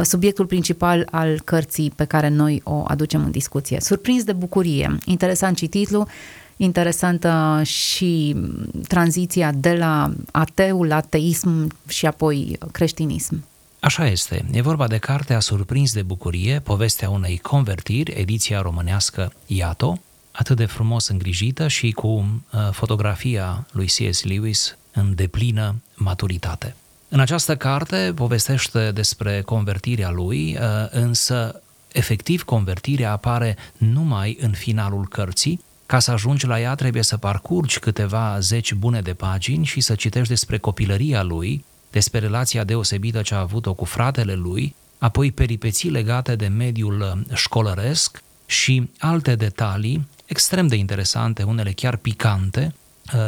subiectul 0.01 0.45
principal 0.45 1.07
al 1.11 1.41
cărții 1.45 1.91
pe 1.95 2.05
care 2.05 2.27
noi 2.27 2.61
o 2.63 2.83
aducem 2.87 3.23
în 3.23 3.31
discuție. 3.31 3.77
Surprins 3.79 4.23
de 4.23 4.33
bucurie. 4.33 4.97
Interesant 5.05 5.57
și 5.57 5.67
titlu, 5.67 6.07
interesantă 6.57 7.61
și 7.63 8.35
tranziția 8.87 9.51
de 9.51 9.73
la 9.73 10.11
ateu 10.31 10.83
la 10.83 10.99
teism 10.99 11.71
și 11.87 12.05
apoi 12.05 12.57
creștinism. 12.71 13.43
Așa 13.83 14.07
este. 14.07 14.45
E 14.51 14.61
vorba 14.61 14.87
de 14.87 14.97
cartea 14.97 15.39
Surprins 15.39 15.93
de 15.93 16.01
bucurie, 16.01 16.59
povestea 16.59 17.09
unei 17.09 17.37
convertiri, 17.37 18.11
ediția 18.11 18.61
românească 18.61 19.33
Iato, 19.45 19.99
atât 20.31 20.55
de 20.55 20.65
frumos 20.65 21.07
îngrijită 21.07 21.67
și 21.67 21.91
cu 21.91 22.07
uh, 22.07 22.69
fotografia 22.71 23.67
lui 23.71 23.85
C.S. 23.85 24.23
Lewis 24.23 24.77
în 24.93 25.15
deplină 25.15 25.75
maturitate. 25.95 26.75
În 27.09 27.19
această 27.19 27.55
carte 27.55 28.11
povestește 28.15 28.91
despre 28.91 29.41
convertirea 29.41 30.09
lui, 30.09 30.57
uh, 30.59 30.87
însă 30.89 31.61
efectiv 31.91 32.43
convertirea 32.43 33.11
apare 33.11 33.57
numai 33.77 34.37
în 34.41 34.51
finalul 34.51 35.07
cărții. 35.07 35.63
Ca 35.85 35.99
să 35.99 36.11
ajungi 36.11 36.45
la 36.45 36.59
ea 36.59 36.75
trebuie 36.75 37.03
să 37.03 37.17
parcurgi 37.17 37.79
câteva 37.79 38.39
zeci 38.39 38.73
bune 38.73 39.01
de 39.01 39.13
pagini 39.13 39.65
și 39.65 39.81
să 39.81 39.95
citești 39.95 40.29
despre 40.29 40.57
copilăria 40.57 41.23
lui, 41.23 41.65
despre 41.91 42.19
relația 42.19 42.63
deosebită 42.63 43.21
ce 43.21 43.33
a 43.33 43.39
avut-o 43.39 43.73
cu 43.73 43.85
fratele 43.85 44.33
lui, 44.33 44.75
apoi 44.97 45.31
peripeții 45.31 45.89
legate 45.89 46.35
de 46.35 46.47
mediul 46.47 47.01
uh, 47.01 47.35
școlăresc 47.35 48.23
și 48.45 48.89
alte 48.99 49.35
detalii 49.35 50.07
extrem 50.25 50.67
de 50.67 50.75
interesante, 50.75 51.43
unele 51.43 51.71
chiar 51.71 51.95
picante, 51.95 52.73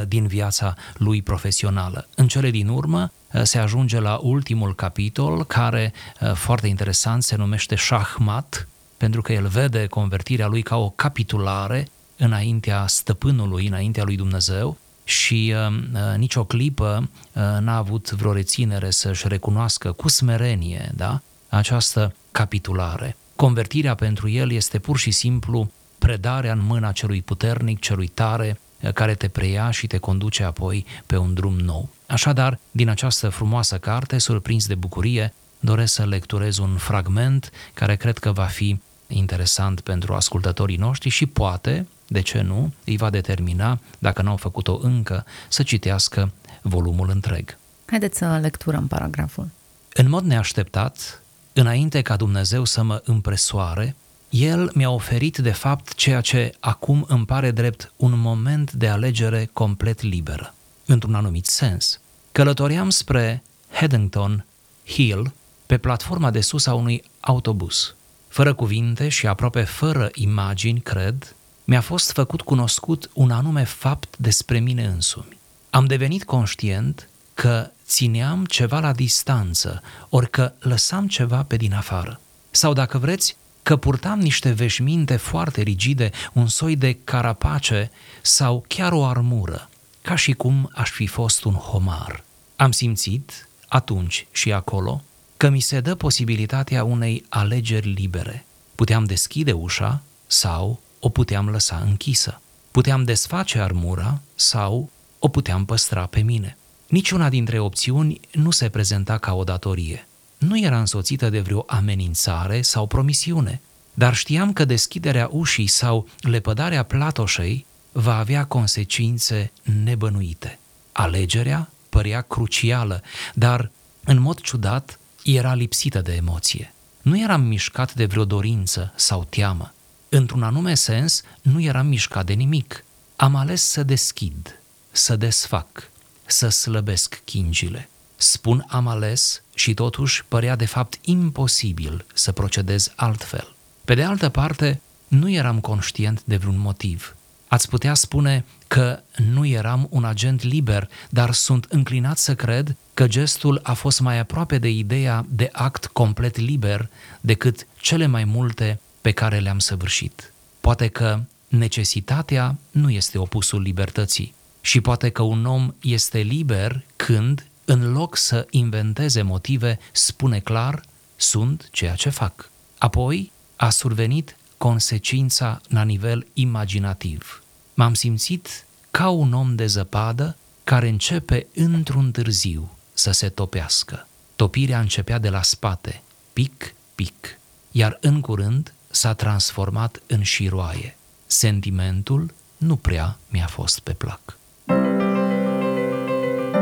din 0.08 0.28
viața 0.28 0.76
lui 0.98 1.22
profesională. 1.22 2.08
În 2.16 2.28
cele 2.28 2.50
din 2.50 2.68
urmă 2.68 3.12
se 3.44 3.58
ajunge 3.58 4.00
la 4.00 4.20
ultimul 4.22 4.76
capitol 4.76 5.46
care, 5.46 5.94
foarte 6.34 6.68
interesant, 6.68 7.24
se 7.24 7.36
numește 7.36 7.76
Shahmat, 7.76 8.68
pentru 8.98 9.22
că 9.22 9.34
el 9.34 9.48
vede 9.48 9.86
convertirea 9.86 10.48
lui 10.48 10.62
ca 10.62 10.78
o 10.78 10.90
capitulare 10.90 11.88
înaintea 12.18 12.88
stăpânului, 12.88 13.68
înaintea 13.68 14.04
lui 14.04 14.16
Dumnezeu 14.16 14.78
și 15.04 15.54
uh, 15.56 15.78
uh, 15.94 16.18
nicio 16.18 16.44
clipă 16.44 17.10
uh, 17.34 17.42
n-a 17.60 17.78
avut 17.78 18.12
vreo 18.12 18.34
reținere 18.34 18.90
să-și 18.90 19.28
recunoască 19.28 19.92
cu 19.92 20.10
smerenie 20.10 20.92
da, 20.96 21.22
această 21.50 22.16
capitulare. 22.32 23.16
Convertirea 23.36 23.96
pentru 23.96 24.30
el 24.30 24.52
este 24.52 24.80
pur 24.80 24.98
și 24.98 25.12
simplu 25.12 25.72
predarea 25.98 26.52
în 26.52 26.62
mâna 26.66 26.92
celui 26.92 27.22
puternic, 27.22 27.80
celui 27.80 28.08
tare, 28.08 28.60
uh, 28.82 28.92
care 28.92 29.16
te 29.16 29.28
preia 29.28 29.72
și 29.72 29.88
te 29.88 29.98
conduce 29.98 30.44
apoi 30.44 30.86
pe 31.06 31.18
un 31.18 31.34
drum 31.34 31.60
nou. 31.60 31.90
Așadar, 32.08 32.60
din 32.72 32.90
această 32.90 33.30
frumoasă 33.30 33.78
carte, 33.78 34.18
surprins 34.18 34.68
de 34.68 34.76
bucurie, 34.76 35.34
doresc 35.60 35.94
să 35.94 36.06
lecturez 36.06 36.58
un 36.58 36.76
fragment 36.78 37.52
care 37.74 37.96
cred 37.96 38.18
că 38.18 38.32
va 38.32 38.46
fi 38.46 38.80
interesant 39.08 39.80
pentru 39.82 40.14
ascultătorii 40.14 40.78
noștri 40.78 41.10
și 41.10 41.26
poate, 41.26 41.88
de 42.14 42.22
ce 42.22 42.42
nu, 42.42 42.74
îi 42.86 42.98
va 42.98 43.10
determina, 43.10 43.80
dacă 44.00 44.22
n-au 44.22 44.38
făcut-o 44.38 44.80
încă, 44.82 45.26
să 45.48 45.64
citească 45.64 46.32
volumul 46.62 47.10
întreg. 47.10 47.58
Haideți 47.86 48.18
să 48.18 48.40
lecturăm 48.42 48.88
paragraful. 48.88 49.50
În 49.94 50.10
mod 50.10 50.24
neașteptat, 50.24 51.22
înainte 51.54 52.02
ca 52.02 52.16
Dumnezeu 52.16 52.64
să 52.64 52.84
mă 52.84 53.02
împresoare, 53.06 53.96
El 54.30 54.72
mi-a 54.74 54.90
oferit 54.90 55.38
de 55.38 55.52
fapt 55.52 55.94
ceea 55.94 56.22
ce 56.22 56.54
acum 56.60 57.06
îmi 57.08 57.26
pare 57.26 57.52
drept 57.52 57.92
un 57.96 58.20
moment 58.20 58.72
de 58.72 58.88
alegere 58.88 59.50
complet 59.54 60.02
liberă, 60.02 60.54
într-un 60.86 61.16
anumit 61.16 61.46
sens. 61.46 62.00
Călătoream 62.32 62.90
spre 62.90 63.44
Haddington 63.72 64.46
Hill 64.86 65.34
pe 65.66 65.78
platforma 65.78 66.32
de 66.32 66.42
sus 66.42 66.66
a 66.66 66.74
unui 66.74 67.04
autobuz. 67.20 67.96
Fără 68.28 68.54
cuvinte 68.54 69.10
și 69.10 69.28
aproape 69.28 69.62
fără 69.62 70.10
imagini, 70.14 70.80
cred, 70.80 71.36
mi-a 71.64 71.82
fost 71.82 72.12
făcut 72.12 72.42
cunoscut 72.42 73.10
un 73.14 73.32
anume 73.32 73.64
fapt 73.64 74.18
despre 74.18 74.60
mine 74.60 74.86
însumi. 74.86 75.38
Am 75.70 75.86
devenit 75.86 76.24
conștient 76.24 77.10
că 77.34 77.72
țineam 77.86 78.46
ceva 78.46 78.80
la 78.80 78.92
distanță, 78.92 79.82
ori 80.10 80.30
că 80.30 80.54
lăsam 80.60 81.08
ceva 81.08 81.44
pe 81.44 81.56
din 81.56 81.74
afară. 81.74 82.20
Sau 82.52 82.74
dacă 82.74 82.98
vreți, 82.98 83.38
că 83.64 83.76
purtam 83.78 84.20
niște 84.20 84.52
veșminte 84.52 85.16
foarte 85.16 85.62
rigide, 85.62 86.12
un 86.34 86.48
soi 86.48 86.76
de 86.76 86.94
carapace 87.04 87.92
sau 88.22 88.66
chiar 88.68 88.92
o 88.92 89.06
armură, 89.06 89.70
ca 90.02 90.16
și 90.16 90.34
cum 90.34 90.70
aș 90.74 90.90
fi 90.90 91.08
fost 91.08 91.44
un 91.44 91.54
homar. 91.54 92.24
Am 92.56 92.72
simțit, 92.72 93.48
atunci 93.68 94.28
și 94.32 94.54
acolo, 94.54 95.04
că 95.38 95.50
mi 95.50 95.60
se 95.60 95.80
dă 95.80 95.96
posibilitatea 95.96 96.84
unei 96.84 97.26
alegeri 97.30 97.90
libere. 97.90 98.46
Puteam 98.76 99.04
deschide 99.04 99.52
ușa 99.52 100.02
sau 100.28 100.82
o 101.06 101.10
puteam 101.10 101.50
lăsa 101.50 101.84
închisă. 101.86 102.42
Puteam 102.72 103.04
desface 103.04 103.60
armura 103.60 104.22
sau 104.36 104.90
o 105.20 105.28
puteam 105.28 105.66
păstra 105.66 106.06
pe 106.06 106.20
mine. 106.20 106.58
Niciuna 106.88 107.30
dintre 107.30 107.60
opțiuni 107.60 108.20
nu 108.32 108.52
se 108.52 108.70
prezenta 108.70 109.18
ca 109.18 109.34
o 109.34 109.44
datorie. 109.44 110.08
Nu 110.38 110.60
era 110.60 110.80
însoțită 110.80 111.30
de 111.30 111.40
vreo 111.40 111.64
amenințare 111.68 112.62
sau 112.62 112.88
promisiune, 112.88 113.62
dar 113.94 114.16
știam 114.16 114.54
că 114.54 114.66
deschiderea 114.66 115.30
ușii 115.32 115.68
sau 115.68 116.08
lepădarea 116.20 116.84
platoșei 116.84 117.66
va 117.92 118.18
avea 118.18 118.46
consecințe 118.46 119.52
nebănuite. 119.84 120.60
Alegerea 120.92 121.70
părea 121.90 122.22
crucială, 122.22 123.02
dar, 123.34 123.72
în 124.04 124.20
mod 124.20 124.40
ciudat, 124.42 125.00
era 125.24 125.54
lipsită 125.54 126.02
de 126.02 126.14
emoție. 126.14 126.74
Nu 127.02 127.20
eram 127.20 127.42
mișcat 127.42 127.94
de 127.94 128.06
vreo 128.06 128.26
dorință 128.26 128.94
sau 128.96 129.26
teamă. 129.30 129.74
Într-un 130.16 130.44
anume 130.44 130.74
sens, 130.74 131.22
nu 131.42 131.62
eram 131.62 131.88
mișcat 131.88 132.26
de 132.26 132.34
nimic. 132.34 132.84
Am 133.16 133.36
ales 133.36 133.64
să 133.64 133.84
deschid, 133.84 134.62
să 134.92 135.16
desfac, 135.16 135.90
să 136.26 136.50
slăbesc 136.50 137.22
chingile. 137.26 137.90
Spun 138.16 138.66
am 138.68 138.88
ales 138.88 139.42
și 139.54 139.74
totuși 139.74 140.26
părea 140.28 140.56
de 140.56 140.66
fapt 140.66 141.00
imposibil 141.02 142.06
să 142.14 142.32
procedez 142.32 142.94
altfel. 142.96 143.56
Pe 143.86 143.94
de 143.94 144.04
altă 144.04 144.30
parte, 144.30 144.82
nu 145.08 145.30
eram 145.30 145.60
conștient 145.60 146.24
de 146.24 146.38
vreun 146.38 146.60
motiv. 146.60 147.16
Ați 147.48 147.70
putea 147.70 147.94
spune 147.94 148.46
că 148.68 149.00
nu 149.32 149.46
eram 149.46 149.88
un 149.90 150.06
agent 150.06 150.42
liber, 150.42 150.90
dar 151.10 151.32
sunt 151.32 151.66
înclinat 151.70 152.18
să 152.18 152.36
cred 152.36 152.76
că 152.94 153.08
gestul 153.08 153.60
a 153.64 153.74
fost 153.74 154.00
mai 154.00 154.20
aproape 154.20 154.58
de 154.58 154.70
ideea 154.70 155.26
de 155.30 155.50
act 155.52 155.86
complet 155.86 156.38
liber 156.38 156.90
decât 157.22 157.68
cele 157.78 158.06
mai 158.06 158.24
multe 158.24 158.80
pe 159.04 159.12
care 159.12 159.40
le-am 159.40 159.60
săvârșit. 159.60 160.34
Poate 160.62 160.88
că 160.88 161.20
necesitatea 161.48 162.58
nu 162.72 162.90
este 162.90 163.18
opusul 163.18 163.62
libertății 163.62 164.34
și 164.62 164.82
poate 164.82 165.10
că 165.10 165.22
un 165.22 165.46
om 165.46 165.74
este 165.82 166.20
liber 166.20 166.84
când, 166.96 167.48
în 167.66 167.92
loc 167.92 168.18
să 168.18 168.48
inventeze 168.50 169.22
motive, 169.22 169.80
spune 169.92 170.40
clar, 170.40 170.84
sunt 171.16 171.68
ceea 171.72 171.96
ce 171.96 172.10
fac. 172.10 172.50
Apoi 172.78 173.32
a 173.56 173.70
survenit 173.70 174.36
consecința 174.58 175.62
la 175.68 175.84
nivel 175.84 176.28
imaginativ. 176.34 177.44
M-am 177.74 177.94
simțit 177.94 178.66
ca 178.92 179.10
un 179.10 179.34
om 179.34 179.56
de 179.56 179.66
zăpadă 179.66 180.38
care 180.64 180.88
începe 180.88 181.48
într-un 181.54 182.12
târziu 182.12 182.78
să 182.94 183.12
se 183.12 183.30
topească. 183.30 184.08
Topirea 184.36 184.80
începea 184.80 185.20
de 185.20 185.30
la 185.30 185.42
spate, 185.42 186.02
pic, 186.34 186.74
pic, 186.96 187.40
iar 187.72 187.98
în 188.02 188.22
curând 188.22 188.74
s-a 189.04 189.14
transformat 189.14 190.02
în 190.08 190.22
șiroaie. 190.22 190.98
Sentimentul 191.26 192.34
nu 192.58 192.76
prea 192.76 193.18
mi-a 193.30 193.46
fost 193.46 193.80
pe 193.80 193.92
plac. 193.92 194.38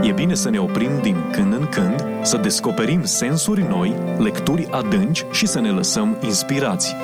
E 0.04 0.12
bine 0.12 0.34
să 0.34 0.50
ne 0.50 0.60
oprim 0.60 1.02
din 1.02 1.30
când 1.32 1.54
în 1.54 1.68
când, 1.70 2.04
să 2.22 2.38
descoperim 2.38 3.04
sensuri 3.04 3.62
noi, 3.62 3.96
lecturi 4.18 4.68
adânci 4.72 5.26
și 5.32 5.46
să 5.46 5.60
ne 5.60 5.70
lăsăm 5.70 6.18
inspirați. 6.24 6.96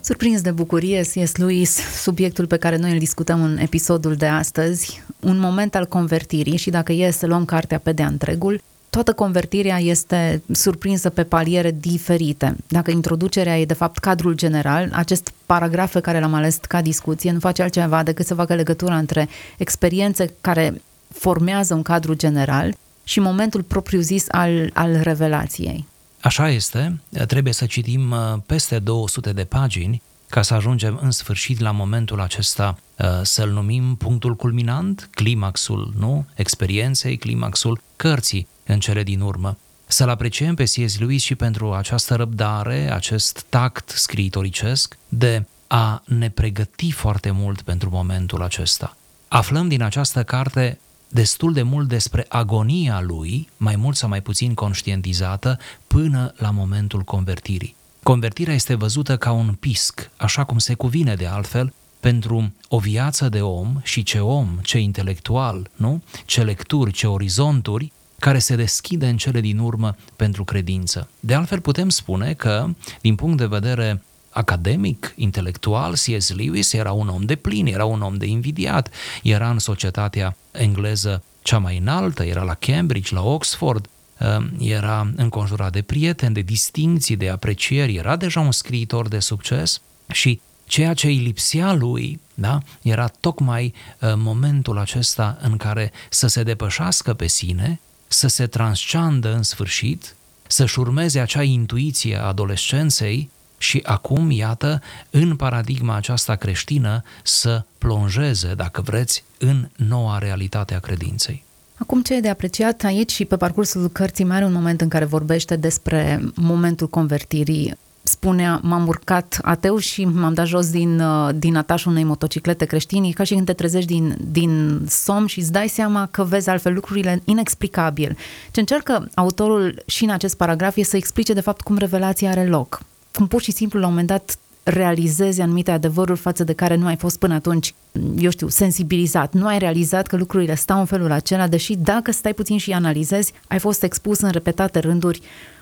Surprins 0.00 0.40
de 0.40 0.50
bucurie, 0.50 1.00
C.S. 1.00 1.36
Lewis, 1.36 1.78
subiectul 2.02 2.46
pe 2.46 2.56
care 2.56 2.76
noi 2.76 2.92
îl 2.92 2.98
discutăm 2.98 3.42
în 3.42 3.58
episodul 3.58 4.14
de 4.14 4.26
astăzi, 4.26 5.02
un 5.20 5.38
moment 5.38 5.74
al 5.74 5.86
convertirii 5.86 6.56
și 6.56 6.70
dacă 6.70 6.92
e 6.92 7.10
să 7.10 7.26
luăm 7.26 7.44
cartea 7.44 7.78
pe 7.78 7.92
de 7.92 8.02
întregul, 8.02 8.60
toată 8.90 9.12
convertirea 9.12 9.78
este 9.78 10.42
surprinsă 10.52 11.10
pe 11.10 11.24
paliere 11.24 11.70
diferite. 11.70 12.56
Dacă 12.68 12.90
introducerea 12.90 13.58
e 13.58 13.64
de 13.64 13.74
fapt 13.74 13.98
cadrul 13.98 14.34
general, 14.34 14.90
acest 14.92 15.32
paragraf 15.46 15.92
pe 15.92 16.00
care 16.00 16.20
l-am 16.20 16.34
ales 16.34 16.56
ca 16.68 16.82
discuție 16.82 17.32
nu 17.32 17.38
face 17.38 17.62
altceva 17.62 18.02
decât 18.02 18.26
să 18.26 18.34
facă 18.34 18.54
legătura 18.54 18.96
între 18.96 19.28
experiențe 19.56 20.34
care 20.40 20.82
formează 21.14 21.74
un 21.74 21.82
cadru 21.82 22.14
general 22.14 22.74
și 23.04 23.20
momentul 23.20 23.62
propriu-zis 23.62 24.24
al, 24.28 24.70
al 24.74 25.00
revelației. 25.02 25.86
Așa 26.20 26.48
este, 26.50 27.00
trebuie 27.26 27.52
să 27.52 27.66
citim 27.66 28.10
uh, 28.10 28.18
peste 28.46 28.78
200 28.78 29.32
de 29.32 29.44
pagini 29.44 30.02
ca 30.28 30.42
să 30.42 30.54
ajungem 30.54 30.98
în 31.02 31.10
sfârșit 31.10 31.60
la 31.60 31.70
momentul 31.70 32.20
acesta 32.20 32.78
uh, 32.78 32.89
să-l 33.22 33.50
numim 33.50 33.94
punctul 33.94 34.36
culminant, 34.36 35.08
climaxul, 35.14 35.92
nu? 35.98 36.26
Experienței, 36.34 37.16
climaxul 37.16 37.80
cărții 37.96 38.46
în 38.66 38.80
cele 38.80 39.02
din 39.02 39.20
urmă. 39.20 39.56
Să-l 39.86 40.08
apreciem 40.08 40.54
pe 40.54 40.64
C.S. 40.64 40.98
Lewis 40.98 41.22
și 41.22 41.34
pentru 41.34 41.72
această 41.72 42.14
răbdare, 42.14 42.92
acest 42.92 43.44
tact 43.48 43.88
scriitoricesc 43.88 44.98
de 45.08 45.44
a 45.66 46.02
ne 46.04 46.30
pregăti 46.30 46.90
foarte 46.90 47.30
mult 47.30 47.62
pentru 47.62 47.90
momentul 47.90 48.42
acesta. 48.42 48.96
Aflăm 49.28 49.68
din 49.68 49.82
această 49.82 50.22
carte 50.22 50.78
destul 51.08 51.52
de 51.52 51.62
mult 51.62 51.88
despre 51.88 52.26
agonia 52.28 53.00
lui, 53.00 53.48
mai 53.56 53.76
mult 53.76 53.96
sau 53.96 54.08
mai 54.08 54.20
puțin 54.20 54.54
conștientizată, 54.54 55.58
până 55.86 56.32
la 56.36 56.50
momentul 56.50 57.02
convertirii. 57.02 57.74
Convertirea 58.02 58.54
este 58.54 58.74
văzută 58.74 59.16
ca 59.16 59.32
un 59.32 59.54
pisc, 59.60 60.10
așa 60.16 60.44
cum 60.44 60.58
se 60.58 60.74
cuvine 60.74 61.14
de 61.14 61.26
altfel, 61.26 61.72
pentru 62.00 62.52
o 62.68 62.78
viață 62.78 63.28
de 63.28 63.40
om 63.40 63.80
și 63.82 64.02
ce 64.02 64.18
om, 64.18 64.58
ce 64.62 64.78
intelectual, 64.78 65.70
nu? 65.76 66.02
Ce 66.24 66.42
lecturi, 66.42 66.92
ce 66.92 67.06
orizonturi, 67.06 67.92
care 68.18 68.38
se 68.38 68.56
deschide 68.56 69.08
în 69.08 69.16
cele 69.16 69.40
din 69.40 69.58
urmă 69.58 69.96
pentru 70.16 70.44
credință. 70.44 71.08
De 71.20 71.34
altfel 71.34 71.60
putem 71.60 71.88
spune 71.88 72.32
că, 72.32 72.68
din 73.00 73.14
punct 73.14 73.36
de 73.36 73.46
vedere 73.46 74.02
academic, 74.30 75.14
intelectual, 75.16 75.92
C.S. 75.92 76.34
Lewis 76.34 76.72
era 76.72 76.92
un 76.92 77.08
om 77.08 77.22
de 77.22 77.34
plin, 77.34 77.66
era 77.66 77.84
un 77.84 78.02
om 78.02 78.16
de 78.16 78.26
invidiat, 78.26 78.90
era 79.22 79.50
în 79.50 79.58
societatea 79.58 80.36
engleză 80.50 81.22
cea 81.42 81.58
mai 81.58 81.78
înaltă, 81.78 82.24
era 82.24 82.42
la 82.42 82.54
Cambridge, 82.54 83.14
la 83.14 83.22
Oxford, 83.22 83.88
um, 84.18 84.50
era 84.58 85.10
înconjurat 85.16 85.72
de 85.72 85.82
prieteni, 85.82 86.34
de 86.34 86.40
distinții, 86.40 87.16
de 87.16 87.28
aprecieri, 87.28 87.94
era 87.94 88.16
deja 88.16 88.40
un 88.40 88.52
scriitor 88.52 89.08
de 89.08 89.18
succes 89.18 89.80
și 90.12 90.40
ceea 90.70 90.94
ce 90.94 91.06
îi 91.06 91.16
lipsea 91.16 91.72
lui 91.72 92.20
da? 92.34 92.58
Era 92.82 93.08
tocmai 93.20 93.74
uh, 94.00 94.12
momentul 94.16 94.78
acesta 94.78 95.38
în 95.40 95.56
care 95.56 95.92
să 96.10 96.26
se 96.26 96.42
depășească 96.42 97.14
pe 97.14 97.26
sine, 97.26 97.80
să 98.08 98.28
se 98.28 98.46
transceandă 98.46 99.34
în 99.34 99.42
sfârșit, 99.42 100.14
să-și 100.46 100.78
urmeze 100.78 101.20
acea 101.20 101.42
intuiție 101.42 102.16
a 102.16 102.26
adolescenței 102.26 103.30
și 103.58 103.82
acum, 103.84 104.30
iată, 104.30 104.82
în 105.10 105.36
paradigma 105.36 105.94
aceasta 105.94 106.34
creștină, 106.34 107.02
să 107.22 107.64
plonjeze, 107.78 108.54
dacă 108.54 108.80
vreți, 108.80 109.24
în 109.38 109.68
noua 109.76 110.18
realitate 110.18 110.74
a 110.74 110.78
credinței. 110.78 111.44
Acum 111.76 112.02
ce 112.02 112.14
e 112.14 112.20
de 112.20 112.28
apreciat 112.28 112.84
aici 112.84 113.12
și 113.12 113.24
pe 113.24 113.36
parcursul 113.36 113.88
cărții 113.88 114.24
mai 114.24 114.36
are 114.36 114.44
un 114.44 114.52
moment 114.52 114.80
în 114.80 114.88
care 114.88 115.04
vorbește 115.04 115.56
despre 115.56 116.20
momentul 116.34 116.88
convertirii 116.88 117.76
spunea, 118.10 118.60
m-am 118.62 118.86
urcat 118.86 119.38
ateu 119.42 119.78
și 119.78 120.04
m-am 120.04 120.34
dat 120.34 120.46
jos 120.46 120.70
din, 120.70 121.00
uh, 121.00 121.28
din 121.34 121.56
atașul 121.56 121.90
unei 121.90 122.04
motociclete 122.04 122.64
creștini, 122.64 123.12
ca 123.12 123.24
și 123.24 123.34
când 123.34 123.46
te 123.46 123.52
trezești 123.52 123.92
din, 123.92 124.16
din 124.30 124.82
somn 124.88 125.26
și 125.26 125.38
îți 125.38 125.52
dai 125.52 125.68
seama 125.68 126.08
că 126.10 126.24
vezi 126.24 126.48
altfel 126.48 126.72
lucrurile 126.72 127.22
inexplicabil. 127.24 128.16
Ce 128.50 128.60
încearcă 128.60 129.08
autorul 129.14 129.82
și 129.86 130.04
în 130.04 130.10
acest 130.10 130.36
paragraf 130.36 130.76
e 130.76 130.82
să 130.82 130.96
explice 130.96 131.32
de 131.32 131.40
fapt 131.40 131.60
cum 131.60 131.76
revelația 131.76 132.30
are 132.30 132.46
loc. 132.46 132.80
Cum 133.14 133.26
pur 133.26 133.42
și 133.42 133.52
simplu 133.52 133.78
la 133.78 133.86
un 133.86 133.92
moment 133.92 134.08
dat 134.08 134.38
realizezi 134.62 135.40
anumite 135.40 135.70
adevăruri 135.70 136.18
față 136.18 136.44
de 136.44 136.52
care 136.52 136.76
nu 136.76 136.86
ai 136.86 136.96
fost 136.96 137.18
până 137.18 137.34
atunci, 137.34 137.74
eu 138.18 138.30
știu, 138.30 138.48
sensibilizat. 138.48 139.32
Nu 139.32 139.46
ai 139.46 139.58
realizat 139.58 140.06
că 140.06 140.16
lucrurile 140.16 140.54
stau 140.54 140.78
în 140.78 140.84
felul 140.84 141.10
acela, 141.10 141.46
deși 141.46 141.76
dacă 141.76 142.12
stai 142.12 142.34
puțin 142.34 142.58
și 142.58 142.72
analizezi, 142.72 143.32
ai 143.48 143.58
fost 143.58 143.82
expus 143.82 144.20
în 144.20 144.30
repetate 144.30 144.78
rânduri 144.78 145.20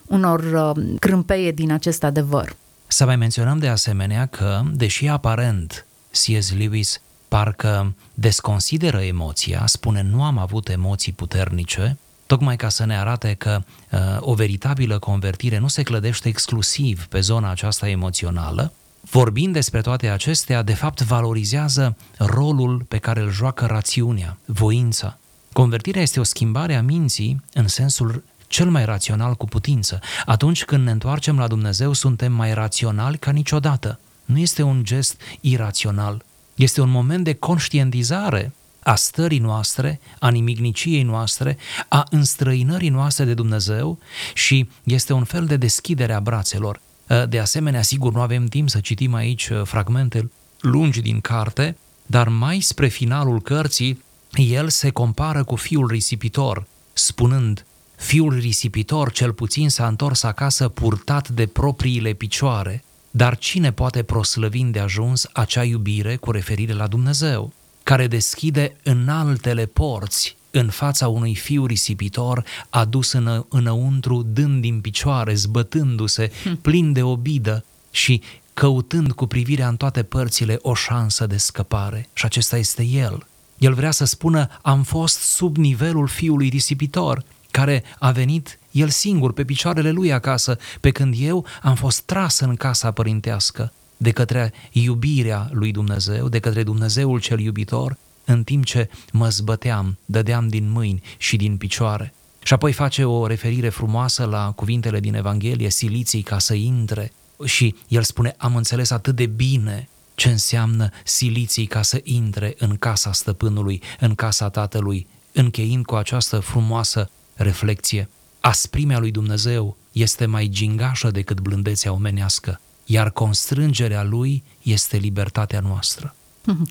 unor 0.09 0.41
uh, 0.41 0.85
crâmpeie 0.99 1.53
din 1.53 1.73
acest 1.73 2.05
adevăr. 2.05 2.57
Să 2.87 3.05
mai 3.05 3.17
menționăm 3.17 3.59
de 3.59 3.69
asemenea 3.69 4.27
că, 4.27 4.61
deși 4.73 5.07
aparent 5.07 5.87
C.S. 6.11 6.53
Lewis 6.53 7.01
parcă 7.29 7.95
desconsideră 8.15 9.01
emoția, 9.01 9.63
spune 9.67 10.03
nu 10.03 10.25
am 10.25 10.39
avut 10.39 10.69
emoții 10.69 11.13
puternice, 11.13 11.99
tocmai 12.27 12.57
ca 12.57 12.69
să 12.69 12.85
ne 12.85 12.99
arate 12.99 13.35
că 13.35 13.63
uh, 13.91 13.99
o 14.21 14.35
veritabilă 14.35 14.99
convertire 14.99 15.59
nu 15.59 15.69
se 15.69 15.83
clădește 15.83 16.29
exclusiv 16.29 17.07
pe 17.07 17.21
zona 17.21 17.51
aceasta 17.51 17.89
emoțională, 17.89 18.73
vorbind 19.11 19.53
despre 19.53 19.81
toate 19.81 20.09
acestea, 20.09 20.63
de 20.63 20.75
fapt 20.75 21.03
valorizează 21.03 21.97
rolul 22.17 22.85
pe 22.89 22.99
care 22.99 23.21
îl 23.21 23.31
joacă 23.31 23.67
rațiunea, 23.67 24.39
voința. 24.45 25.19
Convertirea 25.53 26.03
este 26.03 26.21
o 26.21 26.23
schimbare 26.23 26.75
a 26.75 26.83
minții 26.83 27.43
în 27.53 27.69
sensul 27.69 28.23
cel 28.49 28.71
mai 28.71 28.85
rațional 28.85 29.35
cu 29.35 29.47
putință. 29.47 30.01
Atunci 30.27 30.65
când 30.65 30.85
ne 30.85 30.91
întoarcem 30.91 31.39
la 31.39 31.47
Dumnezeu, 31.47 31.93
suntem 31.93 32.33
mai 32.33 32.55
raționali 32.55 33.19
ca 33.19 33.31
niciodată. 33.31 34.01
Nu 34.25 34.39
este 34.39 34.63
un 34.63 34.85
gest 34.85 35.21
irațional, 35.41 36.25
este 36.55 36.81
un 36.81 36.91
moment 36.91 37.25
de 37.25 37.35
conștientizare 37.35 38.53
a 38.83 38.95
stării 38.95 39.39
noastre, 39.39 40.01
a 40.19 40.29
nimigniciei 40.29 41.03
noastre, 41.03 41.57
a 41.89 42.07
înstrăinării 42.11 42.89
noastre 42.89 43.25
de 43.25 43.35
Dumnezeu 43.35 43.99
și 44.35 44.69
este 44.83 45.13
un 45.13 45.25
fel 45.25 45.47
de 45.47 45.57
deschidere 45.57 46.13
a 46.13 46.21
brațelor. 46.21 46.81
De 47.29 47.39
asemenea, 47.39 47.83
sigur, 47.83 48.13
nu 48.13 48.21
avem 48.21 48.47
timp 48.47 48.69
să 48.69 48.81
citim 48.81 49.15
aici 49.15 49.49
uh, 49.49 49.63
fragmente 49.65 50.31
lungi 50.61 51.01
din 51.01 51.21
carte, 51.21 51.77
dar 52.07 52.29
mai 52.29 52.61
spre 52.61 52.89
finalul 52.89 53.41
cărții, 53.41 54.03
el 54.33 54.69
se 54.69 54.91
compară 54.91 55.45
cu 55.45 55.57
fiul 55.57 55.87
risipitor, 55.87 56.67
spunând, 56.93 57.65
Fiul 57.99 58.35
risipitor 58.35 59.13
cel 59.13 59.33
puțin 59.33 59.69
s-a 59.69 59.87
întors 59.87 60.23
acasă 60.23 60.69
purtat 60.69 61.29
de 61.29 61.47
propriile 61.47 62.13
picioare, 62.13 62.85
dar 63.11 63.39
cine 63.39 63.73
poate 63.73 64.03
proslăvi 64.03 64.63
de 64.63 64.79
ajuns 64.79 65.29
acea 65.33 65.65
iubire 65.65 66.17
cu 66.17 66.31
referire 66.31 66.73
la 66.73 66.87
Dumnezeu, 66.87 67.53
care 67.83 68.07
deschide 68.07 68.77
în 68.83 69.09
altele 69.09 69.67
porți 69.67 70.37
în 70.51 70.69
fața 70.69 71.09
unui 71.09 71.35
fiu 71.35 71.67
risipitor 71.67 72.45
adus 72.71 73.13
în, 73.13 73.45
înăuntru, 73.49 74.23
dând 74.23 74.61
din 74.61 74.81
picioare, 74.81 75.35
zbătându-se, 75.35 76.31
hm. 76.43 76.61
plin 76.61 76.93
de 76.93 77.03
obidă 77.03 77.65
și 77.91 78.23
căutând 78.55 79.13
cu 79.13 79.27
privirea 79.27 79.69
în 79.69 79.77
toate 79.77 80.03
părțile 80.03 80.59
o 80.63 80.75
șansă 80.75 81.27
de 81.27 81.37
scăpare. 81.37 82.09
Și 82.13 82.25
acesta 82.25 82.57
este 82.57 82.85
el. 82.85 83.27
El 83.59 83.75
vrea 83.75 83.91
să 83.91 84.05
spună, 84.05 84.49
am 84.63 84.83
fost 84.83 85.19
sub 85.19 85.57
nivelul 85.57 86.07
fiului 86.07 86.49
risipitor, 86.49 87.25
care 87.59 87.83
a 87.99 88.11
venit 88.11 88.59
el 88.71 88.89
singur 88.89 89.33
pe 89.33 89.45
picioarele 89.45 89.91
lui 89.91 90.13
acasă, 90.13 90.59
pe 90.81 90.91
când 90.91 91.15
eu 91.19 91.47
am 91.63 91.75
fost 91.75 92.01
tras 92.01 92.39
în 92.39 92.57
casa 92.57 92.91
părintească 92.91 93.73
de 93.97 94.11
către 94.11 94.53
iubirea 94.73 95.49
lui 95.53 95.73
Dumnezeu, 95.73 96.29
de 96.29 96.39
către 96.39 96.63
Dumnezeul 96.63 97.21
cel 97.21 97.39
iubitor, 97.39 97.97
în 98.25 98.43
timp 98.43 98.65
ce 98.65 98.89
mă 99.13 99.29
zbăteam, 99.29 99.99
dădeam 100.05 100.49
din 100.49 100.71
mâini 100.71 101.03
și 101.17 101.37
din 101.37 101.57
picioare. 101.57 102.15
Și 102.43 102.53
apoi 102.53 102.73
face 102.73 103.05
o 103.05 103.27
referire 103.27 103.69
frumoasă 103.69 104.25
la 104.25 104.53
cuvintele 104.57 105.01
din 105.01 105.15
Evanghelie, 105.15 105.71
siliții 105.71 106.23
ca 106.23 106.39
să 106.39 106.55
intre. 106.55 107.13
Și 107.45 107.75
el 107.89 108.03
spune, 108.03 108.35
am 108.37 108.57
înțeles 108.57 108.91
atât 108.91 109.17
de 109.17 109.27
bine 109.27 109.89
ce 110.15 110.29
înseamnă 110.29 110.91
siliții 111.05 111.67
ca 111.67 111.83
să 111.83 112.01
intre 112.05 112.55
în 112.59 112.77
casa 112.77 113.13
stăpânului, 113.13 113.83
în 114.01 114.15
casa 114.15 114.49
tatălui, 114.49 115.07
încheind 115.33 115.85
cu 115.85 115.95
această 115.95 116.39
frumoasă 116.39 117.11
reflexie. 117.39 118.09
Asprimea 118.41 118.99
lui 118.99 119.11
Dumnezeu 119.11 119.77
este 119.93 120.27
mai 120.27 120.49
gingașă 120.49 121.11
decât 121.11 121.41
blândețea 121.41 121.93
omenească, 121.93 122.61
iar 122.85 123.11
constrângerea 123.11 124.03
lui 124.03 124.43
este 124.63 124.97
libertatea 124.97 125.61
noastră. 125.61 126.15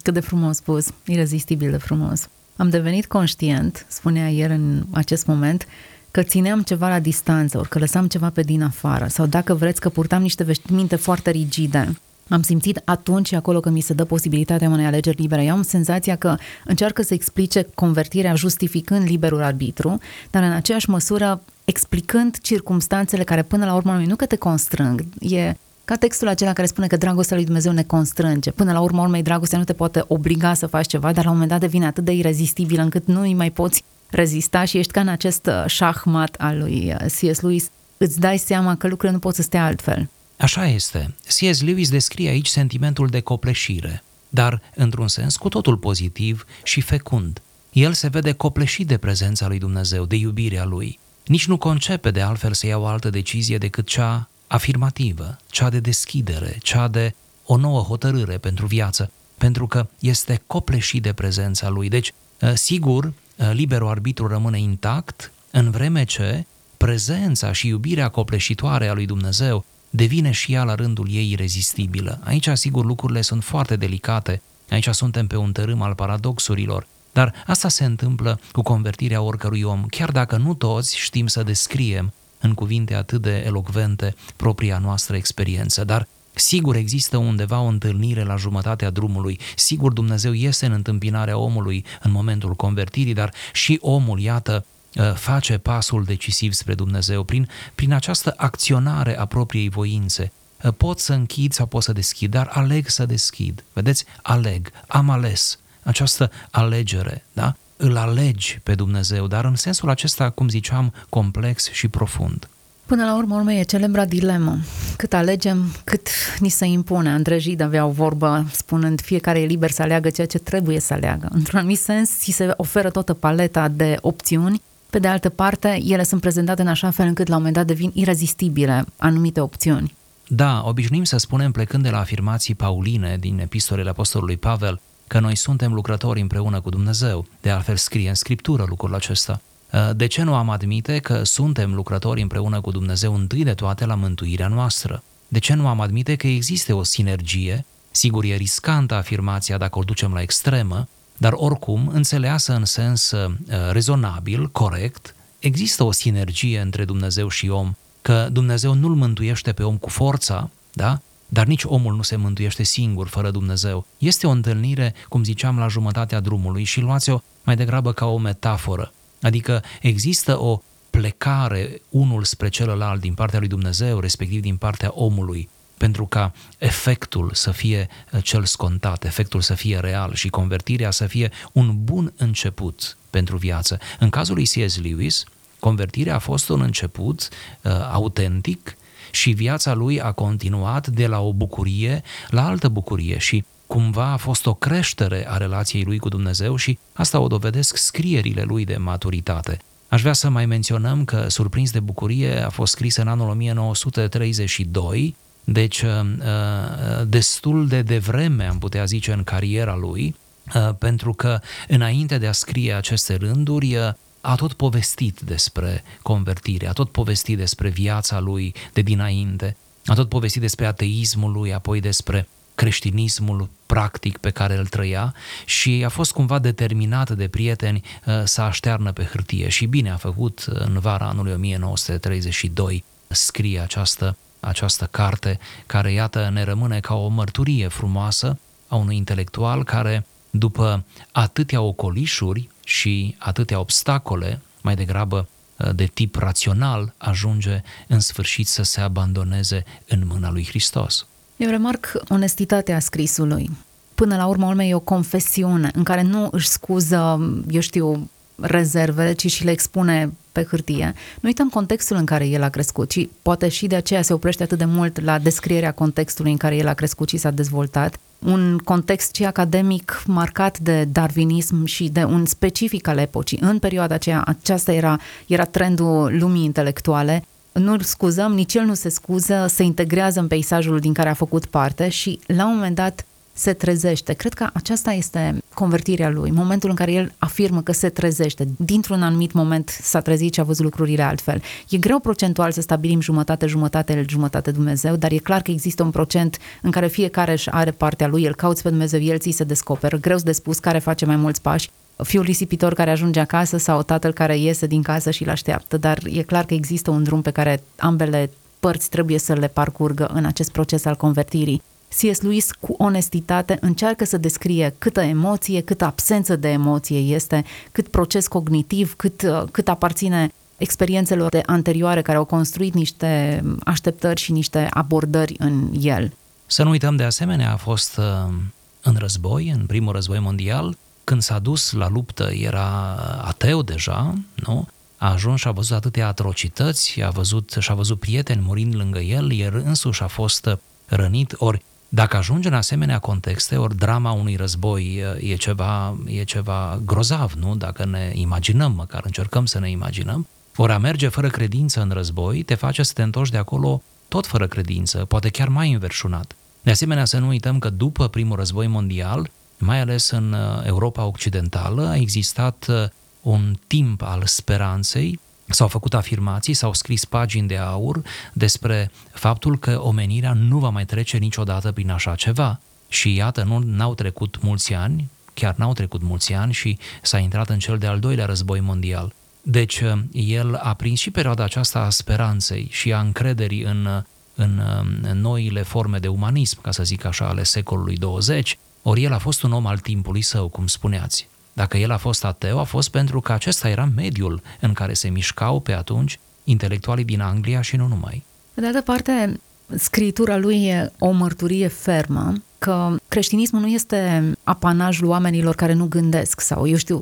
Cât 0.01 0.13
de 0.13 0.19
frumos 0.19 0.56
spus, 0.56 0.88
irezistibil 1.06 1.71
de 1.71 1.77
frumos. 1.77 2.30
Am 2.56 2.69
devenit 2.69 3.06
conștient, 3.06 3.86
spunea 3.89 4.30
el 4.30 4.51
în 4.51 4.86
acest 4.91 5.25
moment, 5.25 5.67
că 6.12 6.23
țineam 6.23 6.62
ceva 6.62 6.89
la 6.89 6.99
distanță, 6.99 7.58
ori 7.58 7.69
că 7.69 7.80
lăsam 7.80 8.08
ceva 8.08 8.30
pe 8.30 8.41
din 8.41 8.62
afară, 8.62 9.08
sau 9.08 9.25
dacă 9.25 9.53
vreți 9.53 9.80
că 9.80 9.89
purtam 9.89 10.21
niște 10.21 10.43
veștiminte 10.43 10.95
foarte 10.95 11.32
rigide. 11.32 11.95
Am 12.30 12.42
simțit 12.42 12.82
atunci 12.86 13.34
acolo 13.34 13.60
că 13.60 13.70
mi 13.70 13.80
se 13.80 13.94
dă 13.94 14.06
posibilitatea 14.06 14.70
unei 14.70 14.86
alegeri 14.86 15.22
libere. 15.22 15.44
Eu 15.44 15.54
am 15.54 15.62
senzația 15.62 16.16
că 16.16 16.36
încearcă 16.66 17.02
să 17.02 17.13
explice 17.13 17.68
convertirea 17.76 18.36
justificând 18.36 19.08
liberul 19.08 19.44
arbitru, 19.44 20.00
dar 20.32 20.44
în 20.44 20.52
aceeași 20.52 20.90
măsură 20.90 21.42
explicând 21.66 22.38
circumstanțele 22.42 23.24
care 23.24 23.42
până 23.42 23.66
la 23.66 23.76
urmă 23.76 24.02
nu 24.06 24.16
că 24.16 24.26
te 24.26 24.36
constrâng, 24.36 25.06
e 25.20 25.54
ca 25.86 25.96
textul 25.96 26.28
acela 26.28 26.54
care 26.54 26.68
spune 26.68 26.88
că 26.88 26.98
dragostea 26.98 27.36
lui 27.36 27.46
Dumnezeu 27.46 27.72
ne 27.72 27.84
constrânge. 27.84 28.52
Până 28.52 28.72
la 28.72 28.80
urmă 28.80 29.02
urmei, 29.02 29.24
dragostea 29.24 29.58
nu 29.58 29.63
te 29.63 29.74
poate 29.74 30.04
obliga 30.08 30.54
să 30.54 30.68
faci 30.68 30.88
ceva, 30.88 31.12
dar 31.12 31.24
la 31.24 31.30
un 31.30 31.34
moment 31.36 31.52
dat 31.52 31.60
devine 31.60 31.86
atât 31.86 32.04
de 32.04 32.12
irezistibil 32.12 32.80
încât 32.80 33.06
nu 33.06 33.22
îi 33.22 33.34
mai 33.34 33.52
poți 33.52 33.84
rezista 34.10 34.63
și 34.63 34.78
ești 34.78 34.92
ca 34.92 35.00
în 35.00 35.08
acest 35.08 35.46
uh, 35.46 35.63
șahmat 35.66 36.36
al 36.38 36.58
lui 36.58 36.94
uh, 36.94 37.06
C.S. 37.06 37.40
Lewis. 37.40 37.70
Îți 37.98 38.20
dai 38.20 38.38
seama 38.38 38.76
că 38.76 38.88
lucrurile 38.88 39.12
nu 39.12 39.20
pot 39.20 39.36
să 39.36 39.42
stea 39.42 39.66
altfel. 39.66 40.10
Așa 40.38 40.67
este. 40.67 41.13
C.S. 41.28 41.62
Lewis 41.62 41.89
descrie 41.89 42.30
aici 42.30 42.47
sentimentul 42.47 43.08
de 43.08 43.19
copleșire, 43.19 44.04
dar 44.30 44.62
într-un 44.76 45.08
sens 45.08 45.38
cu 45.38 45.50
totul 45.50 45.78
pozitiv 45.78 46.45
și 46.63 46.82
fecund. 46.82 47.41
El 47.71 47.93
se 47.93 48.08
vede 48.08 48.32
copleșit 48.32 48.88
de 48.88 48.97
prezența 48.97 49.47
lui 49.47 49.58
Dumnezeu, 49.58 50.06
de 50.06 50.15
iubirea 50.15 50.65
lui. 50.65 51.00
Nici 51.26 51.47
nu 51.47 51.58
concepe 51.58 52.12
de 52.12 52.21
altfel 52.21 52.54
să 52.54 52.67
ia 52.67 52.78
o 52.78 52.86
altă 52.86 53.10
decizie 53.10 53.58
decât 53.58 53.88
cea 53.88 54.30
afirmativă, 54.47 55.38
cea 55.50 55.69
de 55.69 55.80
deschidere, 55.80 56.58
cea 56.62 56.88
de 56.88 57.13
o 57.45 57.58
nouă 57.58 57.82
hotărâre 57.82 58.38
pentru 58.38 58.65
viață, 58.65 59.12
pentru 59.38 59.67
că 59.67 59.88
este 60.00 60.41
copleșit 60.47 61.02
de 61.02 61.13
prezența 61.13 61.69
lui. 61.69 61.89
Deci, 61.89 62.13
ă, 62.41 62.56
sigur, 62.56 63.13
ă, 63.39 63.52
liberul 63.52 63.89
arbitru 63.89 64.28
rămâne 64.28 64.60
intact, 64.60 65.32
în 65.52 65.71
vreme 65.71 66.04
ce 66.04 66.45
prezența 66.78 67.52
și 67.52 67.67
iubirea 67.67 68.10
copleșitoare 68.10 68.88
a 68.88 68.93
lui 68.93 69.06
Dumnezeu 69.06 69.65
devine 69.89 70.32
și 70.32 70.54
ea 70.54 70.63
la 70.63 70.76
rândul 70.76 71.08
ei 71.12 71.32
irezistibilă. 71.32 72.19
Aici, 72.23 72.50
sigur, 72.54 72.86
lucrurile 72.86 73.21
sunt 73.21 73.43
foarte 73.43 73.76
delicate. 73.76 74.41
Aici 74.69 74.89
suntem 74.89 75.28
pe 75.28 75.36
un 75.36 75.52
tărâm 75.52 75.82
al 75.82 75.95
paradoxurilor. 75.95 76.88
Dar 77.12 77.34
asta 77.45 77.69
se 77.69 77.86
întâmplă 77.86 78.39
cu 78.52 78.62
convertirea 78.62 79.21
oricărui 79.21 79.62
om, 79.62 79.86
chiar 79.89 80.12
dacă 80.12 80.38
nu 80.38 80.54
toți 80.54 80.97
știm 80.97 81.28
să 81.28 81.43
descriem 81.43 82.13
în 82.39 82.54
cuvinte 82.54 82.95
atât 82.95 83.21
de 83.21 83.43
elocvente 83.45 84.15
propria 84.36 84.78
noastră 84.78 85.15
experiență, 85.15 85.84
dar 85.84 86.08
Sigur 86.38 86.76
există 86.76 87.17
undeva 87.17 87.60
o 87.60 87.65
întâlnire 87.65 88.23
la 88.23 88.36
jumătatea 88.36 88.89
drumului, 88.89 89.39
sigur 89.56 89.93
Dumnezeu 89.93 90.34
este 90.34 90.65
în 90.65 90.71
întâmpinarea 90.71 91.38
omului 91.38 91.86
în 92.02 92.12
momentul 92.12 92.54
convertirii, 92.54 93.13
dar 93.13 93.34
și 93.54 93.78
omul, 93.82 94.19
iată, 94.19 94.56
ă, 94.56 94.63
face 95.03 95.57
pasul 95.57 96.03
decisiv 96.03 96.53
spre 96.53 96.73
Dumnezeu 96.73 97.23
prin, 97.23 97.49
prin 97.75 97.93
această 97.93 98.33
acționare 98.38 99.17
a 99.17 99.25
propriei 99.25 99.69
voințe. 99.69 100.31
Ă, 100.63 100.71
pot 100.71 100.99
să 100.99 101.13
închid 101.13 101.53
sau 101.53 101.65
pot 101.65 101.83
să 101.83 101.93
deschid, 101.93 102.31
dar 102.31 102.49
aleg 102.51 102.88
să 102.88 103.05
deschid. 103.05 103.63
Vedeți? 103.73 104.05
Aleg, 104.21 104.71
am 104.88 105.10
ales 105.10 105.60
această 105.83 106.31
alegere, 106.51 107.25
da? 107.33 107.55
îl 107.77 107.97
alegi 107.97 108.60
pe 108.63 108.75
Dumnezeu, 108.75 109.27
dar 109.27 109.45
în 109.45 109.55
sensul 109.55 109.89
acesta, 109.89 110.29
cum 110.29 110.49
ziceam, 110.49 110.93
complex 111.10 111.71
și 111.71 111.88
profund. 111.88 112.47
Până 112.86 113.05
la 113.05 113.15
urmă, 113.15 113.36
urmă 113.36 113.53
e 113.53 113.63
celebra 113.63 114.05
dilemă. 114.05 114.57
Cât 114.97 115.13
alegem, 115.13 115.75
cât 115.83 116.07
ni 116.39 116.49
se 116.49 116.65
impune. 116.65 117.10
Andrei 117.10 117.39
Gide 117.39 117.63
avea 117.63 117.86
o 117.86 117.89
vorbă 117.89 118.45
spunând 118.51 119.01
fiecare 119.01 119.39
e 119.39 119.45
liber 119.45 119.71
să 119.71 119.81
aleagă 119.81 120.10
ceea 120.10 120.27
ce 120.27 120.38
trebuie 120.38 120.79
să 120.79 120.93
aleagă. 120.93 121.27
Într-un 121.31 121.60
anumit 121.60 121.79
sens, 121.79 122.10
si 122.10 122.31
se 122.31 122.53
oferă 122.57 122.89
toată 122.89 123.13
paleta 123.13 123.67
de 123.67 123.97
opțiuni. 124.01 124.62
Pe 124.89 125.00
de 125.00 125.08
altă 125.08 125.30
parte, 125.30 125.80
ele 125.84 126.04
sunt 126.04 126.21
prezentate 126.21 126.62
în 126.62 126.67
așa 126.67 126.91
fel 126.91 127.08
încât 127.08 127.28
la 127.28 127.36
un 127.36 127.41
moment 127.41 127.58
dat 127.58 127.67
devin 127.67 127.91
irezistibile 127.93 128.86
anumite 128.97 129.39
opțiuni. 129.39 129.95
Da, 130.28 130.63
obișnuim 130.65 131.04
să 131.04 131.17
spunem, 131.17 131.52
plecând 131.52 131.84
de 131.84 131.89
la 131.89 132.00
afirmații 132.00 132.56
pauline 132.56 133.17
din 133.19 133.39
epistolele 133.39 133.89
Apostolului 133.89 134.38
Pavel, 134.38 134.80
că 135.08 135.19
noi 135.19 135.36
suntem 135.36 135.73
lucrători 135.73 136.21
împreună 136.21 136.62
cu 136.62 136.69
Dumnezeu. 136.69 137.26
De 137.41 137.50
altfel 137.50 137.76
scrie 137.76 138.10
în 138.10 138.15
Scriptură 138.15 138.65
lucrul 138.67 138.95
acesta. 138.95 139.41
Uh, 139.73 139.89
de 139.95 140.06
ce 140.06 140.23
nu 140.23 140.36
am 140.36 140.50
admite 140.50 140.97
că 140.97 141.23
suntem 141.23 141.73
lucrători 141.73 142.21
împreună 142.21 142.62
cu 142.62 142.71
Dumnezeu 142.71 143.15
întâi 143.15 143.43
de 143.43 143.54
toate 143.54 143.86
la 143.86 143.95
mântuirea 143.95 144.47
noastră? 144.47 145.04
De 145.28 145.39
ce 145.39 145.54
nu 145.54 145.67
am 145.67 145.82
admite 145.82 146.15
că 146.15 146.28
există 146.28 146.73
o 146.73 146.84
sinergie? 146.84 147.65
Sigur, 147.91 148.23
e 148.23 148.36
riscantă 148.36 148.93
afirmația 148.93 149.58
dacă 149.58 149.80
o 149.80 149.84
ducem 149.84 150.13
la 150.13 150.21
extremă, 150.21 150.88
dar 151.17 151.34
oricum, 151.36 151.88
înțeleasă 151.93 152.53
în 152.53 152.65
sens 152.65 153.12
uh, 153.12 153.32
rezonabil, 153.71 154.47
corect, 154.47 155.15
există 155.39 155.84
o 155.84 155.91
sinergie 155.91 156.60
între 156.60 156.86
Dumnezeu 156.86 157.27
și 157.27 157.49
om, 157.49 157.73
că 158.01 158.30
Dumnezeu 158.32 158.73
nu-l 158.73 158.95
mântuiește 158.95 159.51
pe 159.51 159.63
om 159.63 159.77
cu 159.77 159.89
forța, 159.89 160.49
da? 160.73 160.99
Dar 161.27 161.45
nici 161.45 161.63
omul 161.63 161.95
nu 161.95 162.01
se 162.01 162.15
mântuiește 162.15 162.63
singur, 162.63 163.08
fără 163.08 163.32
Dumnezeu. 163.32 163.86
Este 163.97 164.27
o 164.27 164.30
întâlnire, 164.30 164.93
cum 165.10 165.23
ziceam, 165.23 165.58
la 165.58 165.67
jumătatea 165.67 166.19
drumului 166.19 166.63
și 166.63 166.80
luați-o 166.80 167.19
mai 167.43 167.56
degrabă 167.56 167.91
ca 167.93 168.06
o 168.06 168.17
metaforă. 168.17 168.93
Adică 169.21 169.63
există 169.82 170.39
o 170.39 170.62
plecare 170.89 171.82
unul 171.89 172.23
spre 172.23 172.49
celălalt 172.49 173.01
din 173.01 173.13
partea 173.13 173.39
lui 173.39 173.47
Dumnezeu, 173.47 173.99
respectiv 173.99 174.41
din 174.41 174.56
partea 174.56 174.91
omului, 174.93 175.49
pentru 175.78 176.06
ca 176.06 176.34
efectul 176.58 177.32
să 177.34 177.52
fie 177.52 177.88
uh, 178.12 178.24
cel 178.24 178.46
scontat, 178.46 179.04
efectul 179.04 179.42
să 179.42 179.54
fie 179.54 179.80
real 179.80 180.13
și 180.13 180.30
convertirea 180.30 180.92
să 180.92 181.06
fie 181.06 181.32
un 181.52 181.84
bun 181.84 182.13
început 182.18 182.98
pentru 183.10 183.38
viață. 183.38 183.80
În 184.00 184.10
cazul 184.10 184.36
lui 184.36 184.46
C.S. 184.46 184.78
Lewis, 184.82 185.24
convertirea 185.60 186.16
a 186.16 186.20
fost 186.20 186.50
un 186.50 186.62
început 186.62 187.30
uh, 187.62 187.72
autentic 187.92 188.78
și 189.12 189.32
viața 189.32 189.74
lui 189.74 190.02
a 190.02 190.12
continuat 190.12 190.88
de 190.88 191.08
la 191.08 191.20
o 191.20 191.34
bucurie 191.34 192.04
la 192.28 192.48
altă 192.48 192.68
bucurie 192.68 193.18
și 193.18 193.44
cumva 193.68 194.12
a 194.12 194.18
fost 194.18 194.46
o 194.46 194.54
creștere 194.54 195.30
a 195.30 195.38
relației 195.38 195.84
lui 195.84 195.98
cu 195.98 196.10
Dumnezeu 196.10 196.56
și 196.56 196.78
asta 196.94 197.20
o 197.20 197.28
dovedesc 197.28 197.78
scrierile 197.78 198.42
lui 198.42 198.66
de 198.66 198.78
maturitate. 198.78 199.60
Aș 199.88 200.02
vrea 200.02 200.13
să 200.13 200.30
mai 200.30 200.46
menționăm 200.46 201.06
că 201.06 201.30
Surprins 201.30 201.72
de 201.72 201.80
bucurie 201.80 202.46
a 202.46 202.50
fost 202.50 202.72
scris 202.72 202.96
în 202.96 203.08
anul 203.08 203.30
1932, 203.30 205.16
deci 205.49 205.81
uh, 205.81 205.89
uh, 206.17 207.07
destul 207.07 207.67
de 207.67 207.81
devreme, 207.81 208.43
am 208.43 208.60
putea 208.60 208.86
zice, 208.86 209.12
în 209.12 209.23
cariera 209.23 209.75
lui, 209.75 210.15
uh, 210.55 210.69
pentru 210.79 211.13
că 211.13 211.39
înainte 211.67 212.17
de 212.17 212.27
a 212.27 212.31
scrie 212.31 212.73
aceste 212.73 213.15
rânduri, 213.15 213.77
a 214.21 214.36
tot 214.36 214.53
povestit 214.53 215.19
despre 215.19 215.83
convertire, 216.01 216.67
a 216.67 216.71
tot 216.71 216.91
povestit 216.91 217.38
despre 217.38 217.69
viața 217.69 218.19
lui 218.19 218.53
de 218.73 218.81
dinainte, 218.81 219.57
a 219.86 219.93
tot 219.93 220.10
povestit 220.10 220.41
despre 220.41 220.65
ateismul 220.65 221.31
lui, 221.31 221.53
apoi 221.53 221.79
despre 221.79 222.27
creștinismul 222.55 223.49
practic 223.65 224.17
pe 224.17 224.29
care 224.29 224.57
îl 224.57 224.65
trăia 224.65 225.13
și 225.45 225.83
a 225.86 225.89
fost 225.89 226.12
cumva 226.12 226.39
determinat 226.39 227.12
de 227.12 227.27
prieteni 227.27 227.81
uh, 228.05 228.21
să 228.23 228.41
aștearnă 228.41 228.91
pe 228.91 229.03
hârtie. 229.03 229.49
Și 229.49 229.65
bine 229.65 229.91
a 229.91 229.95
făcut 229.95 230.45
uh, 230.49 230.60
în 230.60 230.79
vara 230.79 231.07
anului 231.07 231.33
1932 231.33 232.83
scrie 233.07 233.60
această, 233.60 234.17
această 234.39 234.88
carte 234.91 235.39
care 235.65 235.91
iată 235.91 236.30
ne 236.34 236.43
rămâne 236.43 236.80
ca 236.80 236.95
o 236.95 237.08
mărturie 237.08 237.67
frumoasă 237.67 238.38
a 238.67 238.76
unui 238.76 238.95
intelectual 238.95 239.63
care 239.63 240.06
după 240.30 240.84
atâtea 241.12 241.62
ocolișuri 241.62 242.50
și 242.63 243.15
atâtea 243.17 243.60
obstacole, 243.60 244.41
mai 244.62 244.76
degrabă 244.76 245.28
uh, 245.58 245.69
de 245.76 245.86
tip 245.86 246.15
rațional, 246.15 246.93
ajunge 246.97 247.62
în 247.88 248.00
sfârșit 248.00 248.47
să 248.47 248.63
se 248.63 248.82
abandoneze 248.82 249.63
în 249.88 250.02
mâna 250.06 250.32
lui 250.32 250.45
Hristos. 250.45 251.08
Eu 251.38 251.50
remarc 251.50 251.91
onestitatea 252.08 252.80
scrisului. 252.80 253.50
Până 253.95 254.15
la 254.15 254.26
urmă, 254.26 254.45
urmei, 254.45 254.69
e 254.69 254.76
o 254.76 254.80
confesiune 254.80 255.71
în 255.73 255.84
care 255.84 256.02
nu 256.02 256.28
își 256.32 256.47
scuză, 256.47 257.19
eu 257.50 257.60
știu, 257.60 258.10
rezervele, 258.41 259.13
ci 259.13 259.32
și 259.32 259.43
le 259.43 259.52
expune 259.52 260.13
pe 260.32 260.47
hârtie. 260.50 260.93
Nu 261.19 261.28
uităm 261.28 261.50
contextul 261.50 261.97
în 261.97 262.06
care 262.06 262.28
el 262.28 262.43
a 262.43 262.50
crescut 262.50 262.91
și 262.91 263.10
poate 263.21 263.47
și 263.50 263.67
de 263.67 263.76
aceea 263.76 264.02
se 264.02 264.13
oprește 264.13 264.43
atât 264.43 264.58
de 264.58 264.65
mult 264.65 265.02
la 265.02 265.19
descrierea 265.19 265.71
contextului 265.71 266.32
în 266.32 266.38
care 266.38 266.56
el 266.56 266.67
a 266.67 266.73
crescut 266.73 267.10
și 267.10 267.17
s-a 267.17 267.32
dezvoltat. 267.32 267.97
Un 268.19 268.58
context 268.58 269.15
și 269.15 269.26
academic 269.26 270.04
marcat 270.08 270.60
de 270.60 270.84
darwinism 270.84 271.65
și 271.65 271.89
de 271.89 272.04
un 272.04 272.26
specific 272.26 272.88
al 272.88 272.97
epocii. 272.97 273.39
În 273.41 273.60
perioada 273.60 273.95
aceea, 273.95 274.23
aceasta 274.26 274.71
era, 274.71 275.00
era 275.28 275.45
trendul 275.45 276.17
lumii 276.19 276.43
intelectuale 276.43 277.23
nu-l 277.58 277.82
scuzăm, 277.82 278.34
nici 278.34 278.54
el 278.54 278.65
nu 278.65 278.73
se 278.73 278.89
scuză, 278.89 279.45
se 279.50 279.63
integrează 279.63 280.19
în 280.19 280.28
peisajul 280.28 280.80
din 280.80 280.93
care 280.93 281.10
a 281.10 281.13
făcut 281.13 281.45
parte 281.45 281.89
și 281.89 282.19
la 282.26 282.45
un 282.45 282.54
moment 282.54 282.76
dat 282.76 283.06
se 283.38 283.54
trezește. 283.54 284.13
Cred 284.13 284.34
că 284.34 284.50
aceasta 284.54 284.91
este 284.91 285.38
convertirea 285.54 286.10
lui, 286.10 286.32
momentul 286.32 286.69
în 286.69 286.76
care 286.76 286.91
el 286.91 287.13
afirmă 287.17 287.62
că 287.62 287.71
se 287.71 287.89
trezește. 287.89 288.47
Dintr-un 288.58 289.04
anumit 289.04 289.32
moment 289.32 289.80
s-a 289.82 290.00
trezit 290.00 290.34
și 290.34 290.39
a 290.39 290.43
văzut 290.43 290.63
lucrurile 290.63 291.04
altfel. 291.04 291.41
E 291.69 291.78
greu 291.78 292.00
procentual 292.00 292.52
să 292.52 292.62
stabilim 292.62 293.02
jumătate, 293.02 293.45
jumătate, 293.45 293.93
el, 293.93 294.06
jumătate 294.10 294.52
Dumnezeu, 294.52 294.95
dar 294.95 295.12
e 295.12 295.17
clar 295.17 295.41
că 295.41 295.52
există 295.52 295.84
un 295.84 295.91
procent 295.91 296.38
în 296.62 296.71
care 296.71 296.88
fiecare 296.88 297.32
își 297.32 297.50
are 297.50 297.71
partea 297.71 298.08
lui, 298.08 298.23
el 298.23 298.36
cauți 298.36 298.62
pe 298.62 298.69
Dumnezeu, 298.69 299.02
el 299.02 299.17
ți 299.17 299.32
se 299.32 299.43
descoperă. 299.43 299.97
Greu 299.97 300.17
de 300.17 300.32
spus 300.32 300.60
care 300.60 300.80
face 300.80 301.06
mai 301.06 301.15
mulți 301.15 301.41
pași 301.41 301.69
fiul 302.04 302.23
risipitor 302.23 302.73
care 302.73 302.91
ajunge 302.91 303.19
acasă 303.19 303.58
sau 303.58 303.82
tatăl 303.82 304.13
care 304.13 304.38
iese 304.38 304.67
din 304.67 304.82
casă 304.82 305.12
și 305.12 305.23
îl 305.23 305.30
așteaptă, 305.30 305.78
dar 305.78 306.00
e 306.12 306.21
clar 306.21 306.45
că 306.45 306.54
există 306.54 306.91
un 306.91 307.04
drum 307.04 307.21
pe 307.21 307.32
care 307.32 307.63
ambele 307.78 308.30
părți 308.60 308.89
trebuie 308.89 309.19
să 309.19 309.34
le 309.34 309.47
parcurgă 309.47 310.06
în 310.13 310.26
acest 310.26 310.52
proces 310.52 310.86
al 310.86 310.95
convertirii. 310.95 311.62
C.S. 311.89 312.21
Lewis, 312.21 312.52
cu 312.52 312.76
onestitate, 312.78 313.58
încearcă 313.62 314.06
să 314.06 314.17
descrie 314.17 314.76
câtă 314.78 315.02
emoție, 315.02 315.62
câtă 315.62 315.86
absență 315.86 316.36
de 316.36 316.47
emoție 316.50 316.97
este, 316.97 317.45
cât 317.71 317.88
proces 317.88 318.28
cognitiv, 318.28 318.93
cât, 318.95 319.32
cât 319.52 319.67
aparține 319.67 320.32
experiențelor 320.58 321.30
de 321.30 321.43
anterioare 321.45 322.02
care 322.02 322.17
au 322.17 322.26
construit 322.26 322.73
niște 322.73 323.43
așteptări 323.63 324.21
și 324.21 324.32
niște 324.32 324.67
abordări 324.69 325.36
în 325.38 325.71
el. 325.82 326.13
Să 326.45 326.63
nu 326.63 326.69
uităm 326.69 326.95
de 326.95 327.04
asemenea, 327.04 327.52
a 327.52 327.56
fost 327.56 327.97
uh, 327.97 328.34
în 328.82 328.95
război, 329.00 329.50
în 329.50 329.65
primul 329.65 329.93
război 329.93 330.19
mondial, 330.19 330.78
când 331.04 331.21
s-a 331.21 331.39
dus 331.39 331.71
la 331.71 331.89
luptă 331.89 332.32
era 332.34 332.95
ateu 333.21 333.62
deja, 333.62 334.13
nu? 334.36 334.67
A 334.97 335.12
ajuns 335.12 335.39
și 335.39 335.47
a 335.47 335.52
văzut 335.52 335.76
atâtea 335.76 336.08
atrocități, 336.08 337.02
a 337.02 337.10
văzut, 337.10 337.56
și-a 337.60 337.73
văzut 337.73 338.00
prieteni 338.00 338.41
murind 338.45 338.76
lângă 338.76 339.00
el, 339.00 339.34
el 339.34 339.62
însuși 339.65 340.04
a 340.04 340.08
fost 340.08 340.58
rănit, 340.86 341.34
ori 341.38 341.63
dacă 341.89 342.17
ajunge 342.17 342.47
în 342.47 342.54
asemenea 342.54 343.00
contexte, 343.00 343.58
ori 343.58 343.76
drama 343.76 344.12
unui 344.12 344.36
război 344.36 345.04
e 345.19 345.36
ceva, 345.36 345.97
e 346.06 346.23
ceva 346.23 346.80
grozav, 346.86 347.34
nu? 347.34 347.56
Dacă 347.56 347.86
ne 347.86 348.12
imaginăm, 348.13 348.71
măcar 348.71 349.02
încercăm 349.06 349.45
să 349.45 349.60
ne 349.60 349.69
imaginăm, 349.69 350.28
ori 350.56 350.71
a 350.71 350.78
merge 350.78 351.08
fără 351.08 351.28
credință 351.28 351.82
în 351.82 351.89
război 351.89 352.43
te 352.43 352.56
face 352.56 352.84
să 352.84 352.93
te 352.93 353.02
întorci 353.02 353.30
de 353.30 353.38
acolo 353.38 353.82
tot 354.08 354.26
fără 354.26 354.47
credință, 354.47 355.06
poate 355.06 355.30
chiar 355.30 355.47
mai 355.47 355.71
înverșunat. 355.71 356.36
De 356.62 356.71
asemenea, 356.71 357.06
să 357.06 357.17
nu 357.17 357.28
uităm 357.28 357.60
că 357.60 357.69
după 357.69 358.08
primul 358.08 358.36
război 358.36 358.67
mondial, 358.67 359.30
mai 359.58 359.80
ales 359.80 360.10
în 360.10 360.34
uh, 360.34 360.65
Europa 360.65 361.06
Occidentală, 361.06 361.88
a 361.88 361.95
existat 361.95 362.65
uh, 362.69 362.84
un 363.21 363.56
timp 363.67 364.02
al 364.02 364.21
speranței, 364.26 365.19
s-au 365.47 365.67
făcut 365.67 365.93
afirmații, 365.93 366.53
s-au 366.53 366.73
scris 366.73 367.05
pagini 367.05 367.47
de 367.47 367.57
aur 367.57 368.01
despre 368.33 368.91
faptul 369.12 369.57
că 369.57 369.81
omenirea 369.81 370.33
nu 370.33 370.57
va 370.57 370.69
mai 370.69 370.86
trece 370.86 371.17
niciodată 371.17 371.71
prin 371.71 371.89
așa 371.89 372.15
ceva. 372.15 372.60
Și 372.88 373.15
iată, 373.15 373.43
nu 373.43 373.57
n-au 373.57 373.95
trecut 373.95 374.41
mulți 374.41 374.73
ani, 374.73 375.10
chiar 375.33 375.55
n-au 375.55 375.73
trecut 375.73 376.01
mulți 376.01 376.33
ani 376.33 376.53
și 376.53 376.77
s-a 377.01 377.17
intrat 377.17 377.49
în 377.49 377.60
cel 377.60 377.77
de-al 377.77 377.99
doilea 377.99 378.25
război 378.25 378.60
mondial. 378.60 379.13
Deci 379.41 379.79
uh, 379.79 379.99
el 380.12 380.55
a 380.55 380.73
prins 380.73 380.99
și 380.99 381.12
perioada 381.12 381.43
aceasta 381.43 381.79
a 381.79 381.89
speranței 381.89 382.67
și 382.71 382.93
a 382.93 382.99
încrederii 382.99 383.62
în, 383.62 384.03
în, 384.36 384.62
în 385.01 385.21
noile 385.21 385.62
forme 385.62 385.97
de 385.97 386.07
umanism, 386.07 386.62
ca 386.62 386.71
să 386.71 386.83
zic 386.83 387.05
așa, 387.05 387.27
ale 387.27 387.43
secolului 387.43 387.97
20, 387.97 388.57
ori 388.81 389.03
el 389.03 389.13
a 389.13 389.17
fost 389.17 389.43
un 389.43 389.51
om 389.51 389.65
al 389.65 389.77
timpului 389.77 390.21
său, 390.21 390.47
cum 390.47 390.67
spuneați. 390.67 391.27
Dacă 391.58 391.78
el 391.78 391.91
a 391.91 391.98
fost 391.98 392.26
ateu, 392.26 392.60
a 392.60 392.63
fost 392.63 392.89
pentru 392.89 393.22
că 393.22 393.32
acesta 393.32 393.70
era 393.70 393.89
mediul 393.96 394.41
în 394.60 394.74
care 394.74 394.93
se 394.93 395.10
mișcau 395.10 395.60
pe 395.60 395.74
atunci 395.74 396.20
intelectualii 396.43 397.04
din 397.04 397.22
Anglia 397.22 397.62
și 397.62 397.76
nu 397.76 397.88
numai. 397.88 398.24
Pe 398.54 398.62
de 398.62 398.67
altă 398.67 398.82
parte, 398.82 399.39
scritura 399.76 400.38
lui 400.38 400.65
e 400.65 400.91
o 401.00 401.12
mărturie 401.12 401.67
fermă 401.67 402.34
că 402.58 402.96
creștinismul 403.08 403.62
nu 403.62 403.67
este 403.67 404.32
apanajul 404.43 405.08
oamenilor 405.08 405.56
care 405.56 405.74
nu 405.74 405.86
gândesc 405.86 406.41
sau, 406.41 406.67
eu 406.67 406.76
știu, 406.76 407.02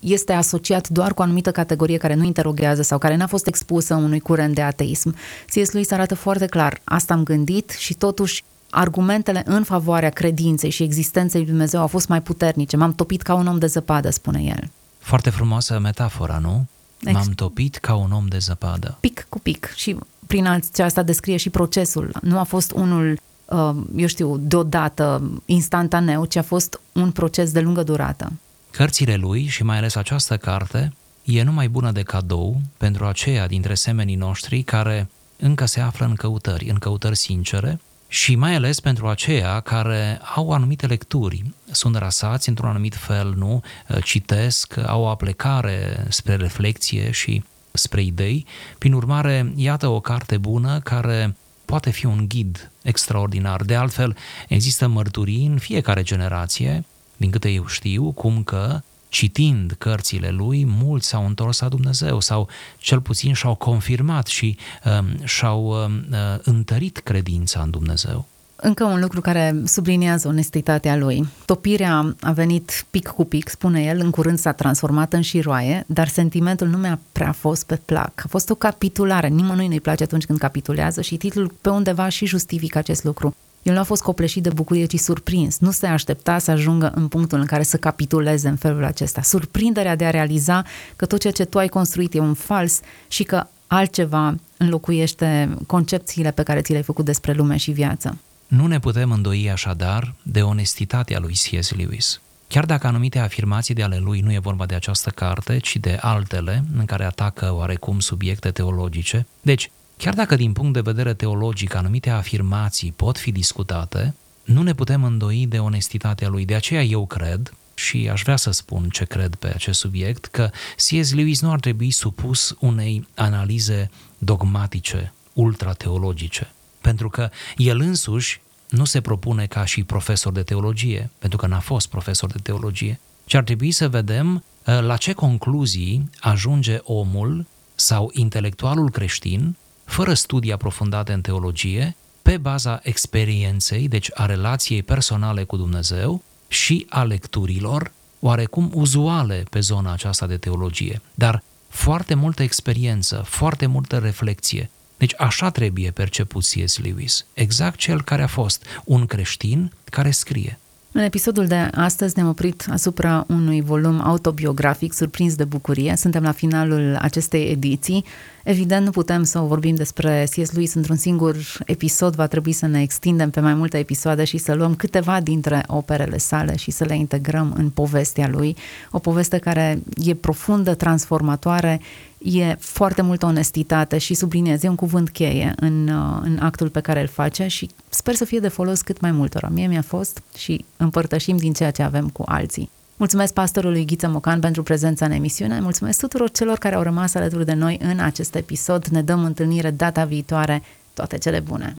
este 0.00 0.32
asociat 0.32 0.88
doar 0.88 1.14
cu 1.14 1.20
o 1.20 1.24
anumită 1.24 1.50
categorie 1.50 1.96
care 1.96 2.14
nu 2.14 2.24
interoghează 2.24 2.82
sau 2.82 2.98
care 2.98 3.16
n-a 3.16 3.26
fost 3.26 3.46
expusă 3.46 3.94
unui 3.94 4.20
curent 4.20 4.54
de 4.54 4.62
ateism. 4.62 5.14
C.S. 5.46 5.70
Lewis 5.70 5.90
arată 5.90 6.14
foarte 6.14 6.46
clar, 6.46 6.80
asta 6.84 7.14
am 7.14 7.22
gândit 7.22 7.70
și 7.70 7.94
totuși 7.94 8.44
argumentele 8.74 9.42
în 9.46 9.64
favoarea 9.64 10.10
credinței 10.10 10.70
și 10.70 10.82
existenței 10.82 11.40
lui 11.40 11.50
Dumnezeu 11.50 11.80
au 11.80 11.86
fost 11.86 12.08
mai 12.08 12.22
puternice. 12.22 12.76
M-am 12.76 12.92
topit 12.92 13.22
ca 13.22 13.34
un 13.34 13.46
om 13.46 13.58
de 13.58 13.66
zăpadă, 13.66 14.10
spune 14.10 14.42
el. 14.42 14.70
Foarte 14.98 15.30
frumoasă 15.30 15.78
metafora, 15.78 16.38
nu? 16.38 16.66
Ex- 17.00 17.12
M-am 17.12 17.32
topit 17.34 17.76
ca 17.76 17.94
un 17.94 18.12
om 18.12 18.26
de 18.26 18.38
zăpadă. 18.38 18.96
Pic 19.00 19.26
cu 19.28 19.38
pic 19.38 19.72
și 19.74 19.96
prin 20.26 20.46
aceasta 20.46 21.02
descrie 21.02 21.36
și 21.36 21.50
procesul. 21.50 22.10
Nu 22.22 22.38
a 22.38 22.42
fost 22.42 22.72
unul, 22.72 23.18
uh, 23.44 23.74
eu 23.96 24.06
știu, 24.06 24.36
deodată, 24.36 25.30
instantaneu, 25.44 26.24
ci 26.24 26.36
a 26.36 26.42
fost 26.42 26.80
un 26.92 27.10
proces 27.10 27.52
de 27.52 27.60
lungă 27.60 27.82
durată. 27.82 28.32
Cărțile 28.70 29.14
lui 29.14 29.46
și 29.46 29.62
mai 29.62 29.76
ales 29.76 29.94
această 29.94 30.36
carte 30.36 30.92
e 31.24 31.42
numai 31.42 31.68
bună 31.68 31.90
de 31.90 32.02
cadou 32.02 32.60
pentru 32.76 33.04
aceia 33.04 33.46
dintre 33.46 33.74
semenii 33.74 34.14
noștri 34.14 34.62
care 34.62 35.08
încă 35.36 35.64
se 35.64 35.80
află 35.80 36.06
în 36.06 36.14
căutări, 36.14 36.68
în 36.70 36.76
căutări 36.78 37.16
sincere 37.16 37.80
și 38.14 38.34
mai 38.34 38.54
ales 38.54 38.80
pentru 38.80 39.08
aceia 39.08 39.60
care 39.60 40.20
au 40.34 40.52
anumite 40.52 40.86
lecturi, 40.86 41.44
sunt 41.70 41.96
rasați 41.96 42.48
într-un 42.48 42.68
anumit 42.68 42.94
fel, 42.94 43.34
nu, 43.36 43.62
citesc, 44.02 44.76
au 44.86 45.02
o 45.02 45.08
aplecare 45.08 46.06
spre 46.08 46.36
reflexie 46.36 47.10
și 47.10 47.42
spre 47.72 48.02
idei. 48.02 48.46
Prin 48.78 48.92
urmare, 48.92 49.52
iată 49.56 49.86
o 49.86 50.00
carte 50.00 50.36
bună 50.36 50.80
care 50.80 51.36
poate 51.64 51.90
fi 51.90 52.06
un 52.06 52.24
ghid 52.28 52.70
extraordinar. 52.82 53.62
De 53.62 53.74
altfel, 53.74 54.16
există 54.48 54.86
mărturii 54.86 55.46
în 55.46 55.58
fiecare 55.58 56.02
generație, 56.02 56.84
din 57.16 57.30
câte 57.30 57.48
eu 57.48 57.66
știu, 57.66 58.12
cum 58.12 58.42
că 58.42 58.80
citind 59.14 59.74
cărțile 59.78 60.30
lui, 60.30 60.64
mulți 60.64 61.08
s-au 61.08 61.26
întors 61.26 61.60
la 61.60 61.68
Dumnezeu 61.68 62.20
sau 62.20 62.48
cel 62.78 63.00
puțin 63.00 63.32
și-au 63.32 63.54
confirmat 63.54 64.26
și 64.26 64.56
um, 64.84 65.24
și-au 65.24 65.66
um, 65.66 66.04
uh, 66.10 66.38
întărit 66.42 66.98
credința 66.98 67.60
în 67.60 67.70
Dumnezeu. 67.70 68.26
Încă 68.56 68.84
un 68.84 69.00
lucru 69.00 69.20
care 69.20 69.62
subliniază 69.64 70.28
onestitatea 70.28 70.96
lui. 70.96 71.28
Topirea 71.44 72.14
a 72.20 72.32
venit 72.32 72.86
pic 72.90 73.06
cu 73.06 73.24
pic, 73.24 73.48
spune 73.48 73.82
el, 73.82 74.00
în 74.00 74.10
curând 74.10 74.38
s-a 74.38 74.52
transformat 74.52 75.12
în 75.12 75.20
șiroaie, 75.20 75.84
dar 75.86 76.08
sentimentul 76.08 76.68
nu 76.68 76.76
mi-a 76.76 76.98
prea 77.12 77.32
fost 77.32 77.66
pe 77.66 77.80
plac. 77.84 78.12
A 78.24 78.28
fost 78.28 78.50
o 78.50 78.54
capitulare, 78.54 79.28
nimănui 79.28 79.68
nu-i 79.68 79.80
place 79.80 80.02
atunci 80.02 80.24
când 80.26 80.38
capitulează 80.38 81.00
și 81.00 81.16
titlul 81.16 81.52
pe 81.60 81.68
undeva 81.68 82.08
și 82.08 82.26
justifică 82.26 82.78
acest 82.78 83.04
lucru. 83.04 83.34
El 83.64 83.72
nu 83.72 83.80
a 83.80 83.82
fost 83.82 84.02
copleșit 84.02 84.42
de 84.42 84.50
bucurie, 84.50 84.84
ci 84.84 84.98
surprins. 84.98 85.58
Nu 85.58 85.70
se 85.70 85.86
aștepta 85.86 86.38
să 86.38 86.50
ajungă 86.50 86.92
în 86.94 87.08
punctul 87.08 87.38
în 87.38 87.46
care 87.46 87.62
să 87.62 87.76
capituleze 87.76 88.48
în 88.48 88.56
felul 88.56 88.84
acesta. 88.84 89.22
Surprinderea 89.22 89.96
de 89.96 90.04
a 90.04 90.10
realiza 90.10 90.64
că 90.96 91.06
tot 91.06 91.20
ceea 91.20 91.32
ce 91.32 91.44
tu 91.44 91.58
ai 91.58 91.68
construit 91.68 92.14
e 92.14 92.18
un 92.18 92.34
fals 92.34 92.80
și 93.08 93.22
că 93.22 93.46
altceva 93.66 94.34
înlocuiește 94.56 95.56
concepțiile 95.66 96.30
pe 96.30 96.42
care 96.42 96.60
ți 96.60 96.70
le-ai 96.70 96.82
făcut 96.82 97.04
despre 97.04 97.32
lume 97.32 97.56
și 97.56 97.70
viață. 97.70 98.18
Nu 98.46 98.66
ne 98.66 98.78
putem 98.78 99.12
îndoi 99.12 99.50
așadar 99.50 100.14
de 100.22 100.42
onestitatea 100.42 101.18
lui 101.18 101.32
C.S. 101.32 101.74
Lewis. 101.74 102.20
Chiar 102.48 102.64
dacă 102.64 102.86
anumite 102.86 103.18
afirmații 103.18 103.74
de 103.74 103.82
ale 103.82 103.96
lui 103.96 104.20
nu 104.20 104.32
e 104.32 104.38
vorba 104.38 104.66
de 104.66 104.74
această 104.74 105.10
carte, 105.10 105.58
ci 105.58 105.76
de 105.76 105.98
altele 106.00 106.64
în 106.78 106.84
care 106.84 107.04
atacă 107.04 107.54
oarecum 107.54 108.00
subiecte 108.00 108.50
teologice, 108.50 109.26
deci 109.40 109.70
Chiar 109.96 110.14
dacă 110.14 110.36
din 110.36 110.52
punct 110.52 110.72
de 110.72 110.80
vedere 110.80 111.14
teologic 111.14 111.74
anumite 111.74 112.10
afirmații 112.10 112.92
pot 112.92 113.18
fi 113.18 113.32
discutate, 113.32 114.14
nu 114.44 114.62
ne 114.62 114.74
putem 114.74 115.04
îndoi 115.04 115.46
de 115.48 115.58
onestitatea 115.58 116.28
lui. 116.28 116.44
De 116.44 116.54
aceea 116.54 116.82
eu 116.82 117.06
cred, 117.06 117.54
și 117.74 118.08
aș 118.12 118.22
vrea 118.22 118.36
să 118.36 118.50
spun 118.50 118.88
ce 118.88 119.04
cred 119.04 119.34
pe 119.34 119.46
acest 119.46 119.78
subiect, 119.78 120.24
că 120.24 120.50
C.S. 120.76 121.12
Lewis 121.12 121.40
nu 121.40 121.50
ar 121.50 121.60
trebui 121.60 121.90
supus 121.90 122.56
unei 122.60 123.08
analize 123.14 123.90
dogmatice, 124.18 125.12
ultrateologice, 125.32 126.52
pentru 126.80 127.08
că 127.08 127.30
el 127.56 127.80
însuși 127.80 128.40
nu 128.68 128.84
se 128.84 129.00
propune 129.00 129.46
ca 129.46 129.64
și 129.64 129.84
profesor 129.84 130.32
de 130.32 130.42
teologie, 130.42 131.10
pentru 131.18 131.38
că 131.38 131.46
n-a 131.46 131.60
fost 131.60 131.88
profesor 131.88 132.30
de 132.30 132.38
teologie, 132.42 133.00
ci 133.24 133.34
ar 133.34 133.42
trebui 133.42 133.70
să 133.70 133.88
vedem 133.88 134.34
uh, 134.34 134.80
la 134.80 134.96
ce 134.96 135.12
concluzii 135.12 136.10
ajunge 136.20 136.78
omul 136.82 137.46
sau 137.74 138.10
intelectualul 138.12 138.90
creștin 138.90 139.56
fără 139.84 140.14
studii 140.14 140.52
aprofundate 140.52 141.12
în 141.12 141.20
teologie, 141.20 141.96
pe 142.22 142.36
baza 142.36 142.80
experienței, 142.82 143.88
deci 143.88 144.10
a 144.14 144.26
relației 144.26 144.82
personale 144.82 145.44
cu 145.44 145.56
Dumnezeu 145.56 146.22
și 146.48 146.86
a 146.88 147.02
lecturilor, 147.02 147.92
oarecum 148.20 148.70
uzuale 148.74 149.44
pe 149.50 149.60
zona 149.60 149.92
aceasta 149.92 150.26
de 150.26 150.36
teologie, 150.36 151.00
dar 151.14 151.42
foarte 151.68 152.14
multă 152.14 152.42
experiență, 152.42 153.24
foarte 153.26 153.66
multă 153.66 153.98
reflexie. 153.98 154.70
Deci 154.96 155.14
așa 155.18 155.50
trebuie 155.50 155.90
perceput 155.90 156.42
C.S. 156.42 156.78
Lewis, 156.78 157.26
exact 157.34 157.78
cel 157.78 158.02
care 158.02 158.22
a 158.22 158.26
fost 158.26 158.64
un 158.84 159.06
creștin 159.06 159.72
care 159.84 160.10
scrie. 160.10 160.58
În 160.96 161.02
episodul 161.02 161.46
de 161.46 161.68
astăzi 161.74 162.12
ne-am 162.16 162.28
oprit 162.28 162.66
asupra 162.70 163.24
unui 163.28 163.60
volum 163.60 164.00
autobiografic 164.00 164.92
surprins 164.92 165.34
de 165.34 165.44
bucurie. 165.44 165.96
Suntem 165.96 166.22
la 166.22 166.32
finalul 166.32 166.96
acestei 167.00 167.50
ediții. 167.50 168.04
Evident, 168.44 168.84
nu 168.84 168.90
putem 168.90 169.22
să 169.22 169.38
vorbim 169.38 169.74
despre 169.74 170.26
C.S. 170.30 170.52
Lewis 170.52 170.74
într-un 170.74 170.96
singur 170.96 171.36
episod, 171.66 172.14
va 172.14 172.26
trebui 172.26 172.52
să 172.52 172.66
ne 172.66 172.82
extindem 172.82 173.30
pe 173.30 173.40
mai 173.40 173.54
multe 173.54 173.78
episoade 173.78 174.24
și 174.24 174.38
să 174.38 174.54
luăm 174.54 174.74
câteva 174.74 175.20
dintre 175.20 175.62
operele 175.66 176.18
sale 176.18 176.56
și 176.56 176.70
să 176.70 176.84
le 176.84 176.96
integrăm 176.96 177.54
în 177.56 177.70
povestea 177.70 178.28
lui. 178.28 178.56
O 178.90 178.98
poveste 178.98 179.38
care 179.38 179.82
e 180.04 180.14
profundă, 180.14 180.74
transformatoare, 180.74 181.80
e 182.24 182.56
foarte 182.58 183.02
multă 183.02 183.26
onestitate 183.26 183.98
și 183.98 184.14
subliniez, 184.14 184.62
e 184.62 184.68
un 184.68 184.74
cuvânt 184.74 185.10
cheie 185.10 185.52
în, 185.56 185.88
uh, 185.88 186.20
în 186.22 186.38
actul 186.40 186.68
pe 186.68 186.80
care 186.80 187.00
îl 187.00 187.06
face 187.06 187.46
și 187.46 187.70
sper 187.88 188.14
să 188.14 188.24
fie 188.24 188.38
de 188.38 188.48
folos 188.48 188.82
cât 188.82 189.00
mai 189.00 189.10
multora. 189.10 189.48
Mie 189.48 189.66
mi-a 189.66 189.82
fost 189.82 190.22
și 190.36 190.64
împărtășim 190.76 191.36
din 191.36 191.52
ceea 191.52 191.70
ce 191.70 191.82
avem 191.82 192.08
cu 192.08 192.22
alții. 192.26 192.70
Mulțumesc 192.96 193.32
pastorului 193.32 193.84
Ghiță 193.84 194.08
Mocan 194.08 194.40
pentru 194.40 194.62
prezența 194.62 195.04
în 195.04 195.10
emisiune, 195.10 195.60
mulțumesc 195.60 196.00
tuturor 196.00 196.30
celor 196.30 196.58
care 196.58 196.74
au 196.74 196.82
rămas 196.82 197.14
alături 197.14 197.44
de 197.44 197.52
noi 197.52 197.78
în 197.82 197.98
acest 197.98 198.34
episod. 198.34 198.86
Ne 198.86 199.02
dăm 199.02 199.24
întâlnire 199.24 199.70
data 199.70 200.04
viitoare. 200.04 200.62
Toate 200.94 201.18
cele 201.18 201.40
bune! 201.40 201.74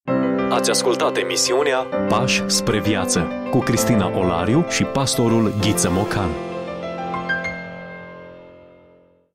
Ați 0.50 0.70
ascultat 0.70 1.18
emisiunea 1.18 1.78
Pași 2.08 2.44
spre 2.48 2.80
viață 2.80 3.28
cu 3.52 3.58
Cristina 3.58 4.18
Olariu 4.18 4.66
și 4.70 4.84
pastorul 4.84 5.54
Ghiță 5.62 5.90
Mocan. 5.92 6.55